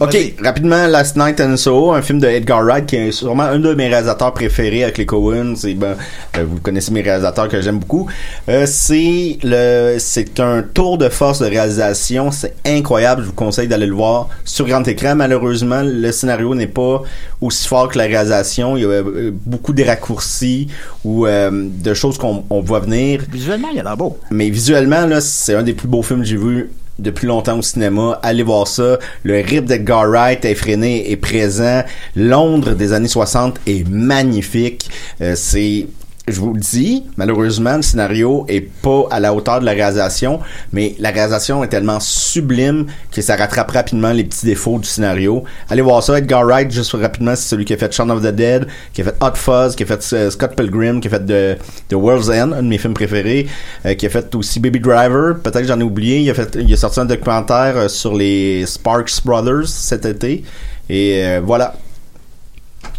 [0.00, 0.31] Ok, Vas-y.
[0.40, 3.74] Rapidement, Last Night in Soho, un film de Edgar Wright qui est sûrement un de
[3.74, 5.56] mes réalisateurs préférés avec les Coen.
[5.56, 5.96] C'est ben,
[6.36, 8.08] euh, vous connaissez mes réalisateurs que j'aime beaucoup.
[8.48, 12.30] Euh, c'est le, c'est un tour de force de réalisation.
[12.30, 13.22] C'est incroyable.
[13.22, 15.14] Je vous conseille d'aller le voir sur grand écran.
[15.14, 17.02] Malheureusement, le scénario n'est pas
[17.40, 18.76] aussi fort que la réalisation.
[18.76, 20.68] Il y a euh, beaucoup de raccourcis
[21.04, 23.22] ou euh, de choses qu'on on voit venir.
[23.30, 24.18] Visuellement, il a l'air beau.
[24.30, 26.70] Mais visuellement, là, c'est un des plus beaux films que j'ai vu
[27.02, 28.18] depuis longtemps au cinéma.
[28.22, 28.98] Allez voir ça.
[29.22, 31.82] Le rip d'Edgar Wright effréné est présent.
[32.16, 34.88] Londres des années 60 est magnifique.
[35.20, 35.86] Euh, c'est
[36.28, 40.38] je vous le dis, malheureusement, le scénario est pas à la hauteur de la réalisation,
[40.72, 45.42] mais la réalisation est tellement sublime que ça rattrape rapidement les petits défauts du scénario.
[45.68, 48.32] Allez voir ça, Edgar Wright, juste rapidement, c'est celui qui a fait Shaun of the
[48.32, 51.58] Dead, qui a fait Hot Fuzz, qui a fait euh, Scott Pilgrim, qui a fait
[51.88, 53.48] The, World's End, un de mes films préférés,
[53.84, 56.72] euh, qui a fait aussi Baby Driver, peut-être j'en ai oublié, il a fait, il
[56.72, 60.44] a sorti un documentaire euh, sur les Sparks Brothers cet été,
[60.88, 61.74] et voilà.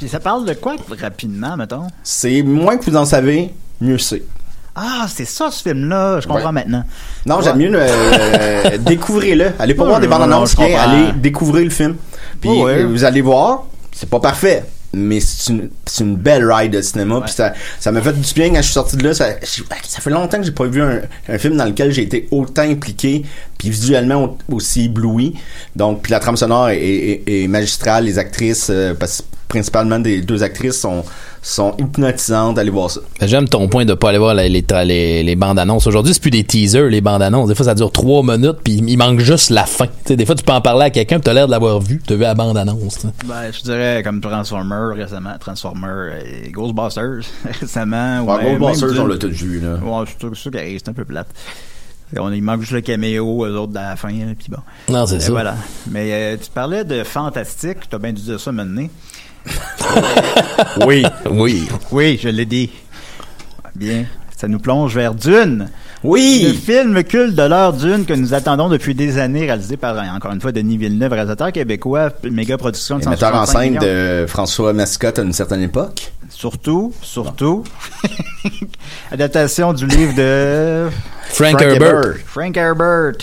[0.04, 1.88] Puis ça parle de quoi rapidement, mettons?
[2.04, 4.22] C'est moins que vous en savez, mieux c'est.
[4.76, 6.52] Ah, c'est ça ce film-là, je comprends Ouais.
[6.52, 6.84] maintenant.
[7.26, 7.44] Non, Ouais.
[7.46, 9.54] j'aime mieux le, euh, découvrez-le.
[9.60, 11.96] Allez pas voir des bandes annonces, allez découvrir le film.
[12.42, 12.84] Puis ouais.
[12.84, 15.54] vous allez voir, c'est pas parfait, mais c'est
[16.02, 17.22] une, belle ride de cinéma.
[17.22, 19.14] Puis ça, ça m'a fait du bien quand je suis sorti de là.
[19.14, 21.00] Ça, fait longtemps que j'ai pas vu un,
[21.30, 23.24] un film dans lequel j'ai été autant impliqué,
[23.58, 25.36] puis visuellement au- aussi ébloui.
[25.78, 30.00] Donc, puis la trame sonore est, est- est magistrale, les actrices, euh, parce que principalement
[30.00, 31.04] des deux actrices sont
[31.44, 32.58] sont hypnotisantes.
[32.58, 33.02] Allez voir ça.
[33.22, 35.86] J'aime ton point de pas aller voir les, les, tra- les, les bandes annonces.
[35.86, 37.50] Aujourd'hui, c'est plus des teasers, les bandes annonces.
[37.50, 39.86] Des fois, ça dure trois minutes, puis il manque juste la fin.
[39.88, 41.80] Tu sais, des fois, tu peux en parler à quelqu'un, tu as l'air de l'avoir
[41.82, 43.06] vu, tu as vu la bande annonce.
[43.26, 46.14] Ben, je dirais comme Transformer récemment, Transformer
[46.46, 47.20] et Ghostbusters
[47.60, 48.22] récemment.
[48.22, 49.76] Ouais, Ghostbusters, on l'a tout vu, là.
[49.76, 51.28] Ouais, sûr- c'est sûr c'est un peu plate.
[52.18, 54.60] On, il manque juste le caméo, eux autres, à la fin, hein, puis bon.
[54.88, 55.32] Non, c'est ça.
[55.32, 55.56] Voilà.
[55.90, 58.86] Mais euh, tu parlais de fantastique, tu as bien dû dire ça maintenant.
[60.86, 61.04] Oui.
[61.30, 61.68] Oui.
[61.92, 62.70] Oui, je l'ai dit.
[63.76, 64.06] Bien.
[64.38, 65.70] Ça nous plonge vers Dune.
[66.04, 66.62] Le Oui!
[66.66, 70.42] film culte de l'heure Dune que nous attendons depuis des années, réalisé par, encore une
[70.42, 74.74] fois, Denis Villeneuve, réalisateur québécois, méga production de Et metteur en 165 scène de François
[74.74, 76.12] Mascotte à une certaine époque.
[76.30, 77.64] Surtout, surtout,
[79.12, 80.90] adaptation du livre de
[81.30, 81.88] Frank, Frank Herbert.
[81.88, 82.16] Herbert.
[82.26, 83.14] Frank Herbert,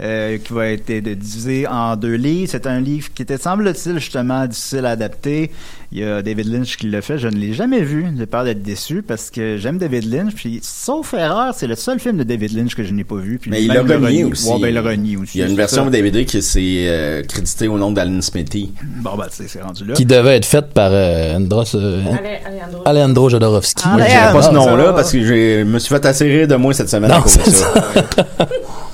[0.00, 2.50] euh, qui va être euh, divisé en deux livres.
[2.50, 5.50] C'est un livre qui était, semble-t-il, justement difficile à adapter.
[5.92, 7.18] Il y a David Lynch qui l'a fait.
[7.18, 8.06] Je ne l'ai jamais vu.
[8.16, 10.34] J'ai peur d'être déçu parce que j'aime David Lynch.
[10.34, 13.38] Puis, sauf erreur, c'est le seul film de David Lynch que je n'ai pas vu.
[13.40, 14.48] Puis Mais il même l'a renié aussi.
[14.48, 15.38] Ouais, ben, il l'a renié aussi.
[15.38, 15.90] Il y a une version ça.
[15.90, 18.72] DVD qui s'est euh, créditée au nom d'Alan Smithy.
[19.02, 19.94] Bon, ben, c'est c'est rendu là.
[19.94, 22.82] Qui devait être faite par euh, Andros, euh, Allez, Alejandro.
[22.84, 23.82] Alejandro Jodorowsky.
[23.84, 26.46] Ah, Moi, je dirais pas ce nom-là parce que je me suis fait assez rire
[26.46, 27.74] de moi cette semaine à Non, cause de c'est ça.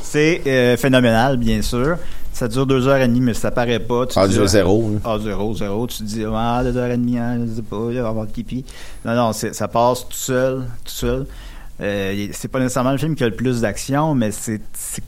[0.03, 1.99] C'est euh, phénoménal, bien sûr.
[2.37, 4.05] Ça dure deux heures et demie, mais ça paraît pas.
[4.07, 4.93] Tu Ah, dis, zéro.
[4.95, 5.01] hein.
[5.05, 5.87] Ah, zéro, zéro.
[5.87, 7.99] Tu te dis, ah, deux heures et demie, hein, je sais pas, il va y
[7.99, 8.63] avoir de pipi.
[9.07, 11.27] Non, non, ça passe tout seul, tout seul.
[11.81, 14.61] Euh, c'est pas nécessairement le film qui a le plus d'action, mais c'est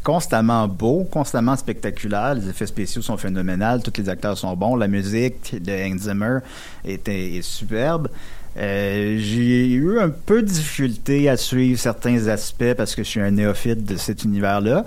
[0.03, 2.35] constamment beau, constamment spectaculaire.
[2.35, 6.39] Les effets spéciaux sont phénoménaux, tous les acteurs sont bons, la musique de Hans Zimmer
[6.87, 8.09] est, est superbe.
[8.57, 13.21] Euh, J'ai eu un peu de difficulté à suivre certains aspects parce que je suis
[13.21, 14.85] un néophyte de cet univers-là.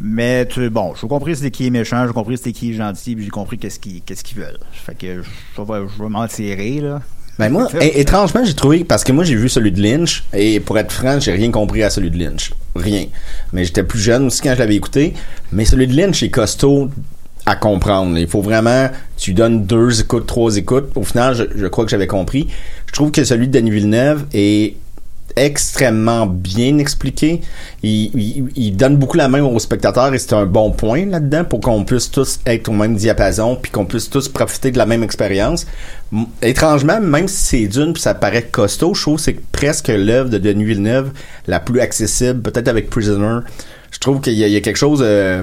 [0.00, 3.16] Mais tu, bon, j'ai compris c'était qui est méchant, j'ai compris c'était qui est gentil,
[3.16, 4.58] puis j'ai compris qu'est-ce qu'ils qu'est-ce qu'ils veulent.
[4.72, 7.00] Fait que je vais, je vais m'en tirer, là.
[7.38, 10.76] Ben moi, étrangement, j'ai trouvé parce que moi j'ai vu celui de Lynch et pour
[10.76, 13.06] être franc, j'ai rien compris à celui de Lynch, rien.
[13.52, 15.14] Mais j'étais plus jeune aussi quand je l'avais écouté.
[15.52, 16.90] Mais celui de Lynch est costaud
[17.46, 18.18] à comprendre.
[18.18, 20.90] Il faut vraiment, tu donnes deux écoutes, trois écoutes.
[20.96, 22.48] Au final, je, je crois que j'avais compris.
[22.86, 24.74] Je trouve que celui de Denis Villeneuve est
[25.44, 27.40] extrêmement bien expliqué.
[27.82, 31.44] Il, il- il donne beaucoup la main aux spectateurs et c'est un bon point là-dedans
[31.44, 34.86] pour qu'on puisse tous être au même diapason puis qu'on puisse tous profiter de la
[34.86, 35.66] même expérience.
[36.42, 40.30] Étrangement, même si c'est d'une puis ça paraît costaud, je trouve que c'est presque l'œuvre
[40.30, 41.10] de Denis Villeneuve
[41.46, 43.40] la plus accessible, peut-être avec Prisoner.
[43.90, 45.42] Je trouve qu'il y, a- il y a quelque chose euh,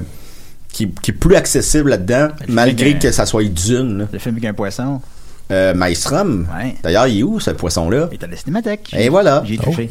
[0.71, 4.07] qui, qui est plus accessible là-dedans, malgré que ça soit d'une.
[4.11, 5.01] Le film avec un poisson,
[5.51, 6.75] Euh, Maelstrom, Ouais.
[6.81, 8.07] d'ailleurs, il est où ce poisson-là?
[8.11, 8.93] il est à la cinémathèque.
[8.97, 9.43] Et voilà.
[9.45, 9.89] J'ai touché.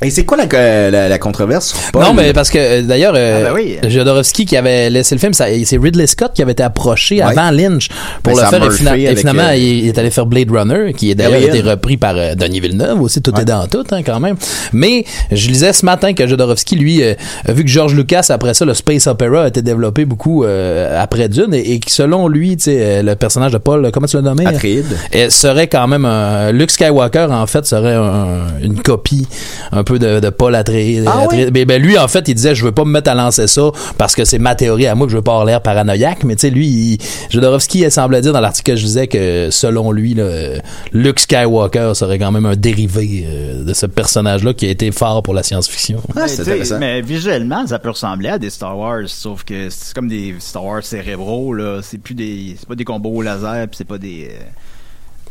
[0.00, 2.02] Et c'est quoi la, la, la controverse sur Paul?
[2.04, 3.78] Non, mais parce que euh, d'ailleurs, euh, Ah, ben oui.
[3.88, 7.22] Jodorowsky qui avait laissé le film, c'est Ridley Scott qui avait été approché Ouais.
[7.36, 7.88] avant Lynch
[8.22, 8.64] pour Ben, le faire.
[8.64, 11.56] Et, fina- finalement, euh, il est allé faire Blade Runner, qui est d'ailleurs Alien.
[11.56, 13.20] été repris par euh, Denis Villeneuve aussi.
[13.20, 14.36] Tout est dans tout, hein, quand même.
[14.72, 17.14] Mais je lisais ce matin que Jodorowsky, lui, euh,
[17.48, 21.28] vu que George Lucas, après ça, le space opera a été développé beaucoup euh, après
[21.28, 24.14] Dune et, et que selon lui, tu sais, euh, le personnage de Paul, comment tu
[24.14, 24.46] l'as nommé?
[24.46, 24.96] Atreides.
[25.16, 29.26] euh, serait quand même un Luke Skywalker en fait serait un- une copie
[29.72, 31.04] un peu de, de Paul Atreides.
[31.06, 31.50] Ah Atreides.
[31.50, 33.70] Ben, ben, lui en fait il disait je veux pas me mettre à lancer ça
[33.96, 36.36] parce que c'est ma théorie à moi que je veux pas avoir l'air paranoïaque mais
[36.36, 36.98] tu sais lui il,
[37.30, 40.58] Jodorowsky il semblait dire dans l'article que je disais que selon lui là,
[40.92, 44.90] Luke Skywalker serait quand même un dérivé euh, de ce personnage là qui a été
[44.92, 46.02] fort pour la science-fiction.
[46.16, 50.08] Ah, Mais, mais visuellement, ça peut ressembler à des Star Wars, sauf que c'est comme
[50.08, 51.80] des Star Wars cérébraux, là.
[51.82, 54.44] C'est plus des, c'est pas des combos au laser, puis c'est pas des, euh,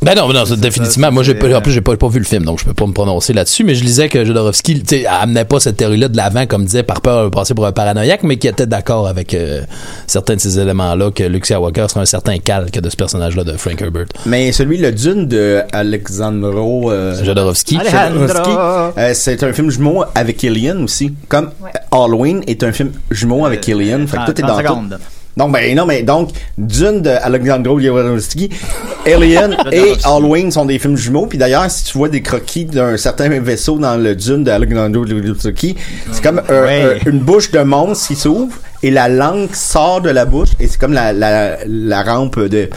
[0.02, 1.08] Ben non, non, définitivement.
[1.08, 2.74] ça, moi, j'ai pas, en plus, j'ai pas, pas vu le film, donc je peux
[2.74, 3.64] pas me prononcer là-dessus.
[3.64, 7.02] Mais je lisais que Jodorowsky, tu amenait pas cette théorie-là de l'avant, comme disait, par
[7.02, 9.62] peur de passer pour un paranoïaque, mais qui était d'accord avec euh,
[10.06, 13.54] certains de ces éléments-là, que Luke Skywalker serait un certain calque de ce personnage-là de
[13.54, 14.06] Frank Herbert.
[14.26, 17.78] Mais celui, le Dune de Alexandro euh, Jodorowsky.
[17.78, 18.52] Jodorowsky,
[18.98, 21.14] euh, c'est un film jumeau avec Alien aussi.
[21.28, 21.72] Comme Ouais.
[21.92, 24.08] Halloween est un film jumeau avec Alien.
[24.08, 25.02] Fait que tout est 30 dans tout.
[25.38, 28.50] Non, ben non, mais donc, Dune de Alexandro Jodorowsky,
[29.06, 29.94] Alien et.
[30.04, 31.28] Halloween sont des films jumeaux.
[31.28, 35.06] Puis d'ailleurs, si tu vois des croquis d'un certain vaisseau dans le Dune de Alexandro
[35.06, 35.76] Jodorowsky,
[36.12, 37.00] c'est comme Ouais.
[37.06, 40.68] un- une bouche de monstre qui s'ouvre et la langue sort de la bouche et
[40.68, 42.70] c'est comme la, la, la rampe de...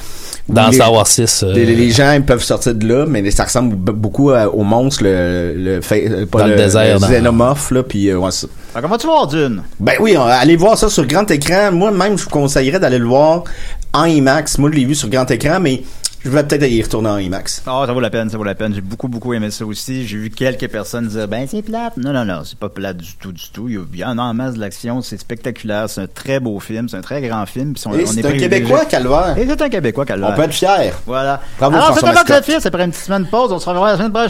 [0.49, 1.43] Dans les- Star Wars 6.
[1.45, 4.62] euh, les, les gens ils peuvent sortir de là, mais ça ressemble beaucoup à- au
[4.64, 8.30] monstre, le, le, fa- euh, pas Dans le désert, dans- xénomorphe, là, puis euh, ouais,
[8.30, 8.49] ça.
[8.74, 9.62] Fait qu'on va-tu voir Dune?
[9.78, 11.70] Ben oui, on- allez voir ça sur grand écran.
[11.72, 13.45] Moi, même, je vous conseillerais d'aller le voir
[13.93, 14.59] en IMAX.
[14.59, 15.82] Moi, je l'ai vu sur grand écran, mais
[16.25, 17.62] je vais peut-être y retourner en IMAX.
[17.66, 18.75] Ah, ça vaut la peine, ça vaut la peine.
[18.75, 20.07] J'ai beaucoup, beaucoup aimé ça aussi.
[20.07, 21.97] J'ai vu quelques personnes dire, ben, c'est plate.
[21.97, 23.68] Non, non, non, c'est pas plate du tout, du tout.
[23.68, 25.01] Il y a- y en masse de l'action.
[25.03, 25.89] C'est spectaculaire.
[25.89, 26.89] C'est un très beau film.
[26.89, 27.73] C'est un très grand film.
[27.75, 28.33] Puis on, Et on c'est est un.
[28.33, 29.37] Québécois, Calvaire.
[29.39, 29.68] Et c'est un
[30.03, 30.35] On Calvert.
[30.35, 30.95] peut être fier.
[31.07, 31.41] Voilà.
[31.59, 32.47] Bravo, Alors, c'est un Mascotte.
[32.49, 32.66] le fils.
[32.66, 34.18] Après une petite semaine de pause, on se reverra la semaine prochaine.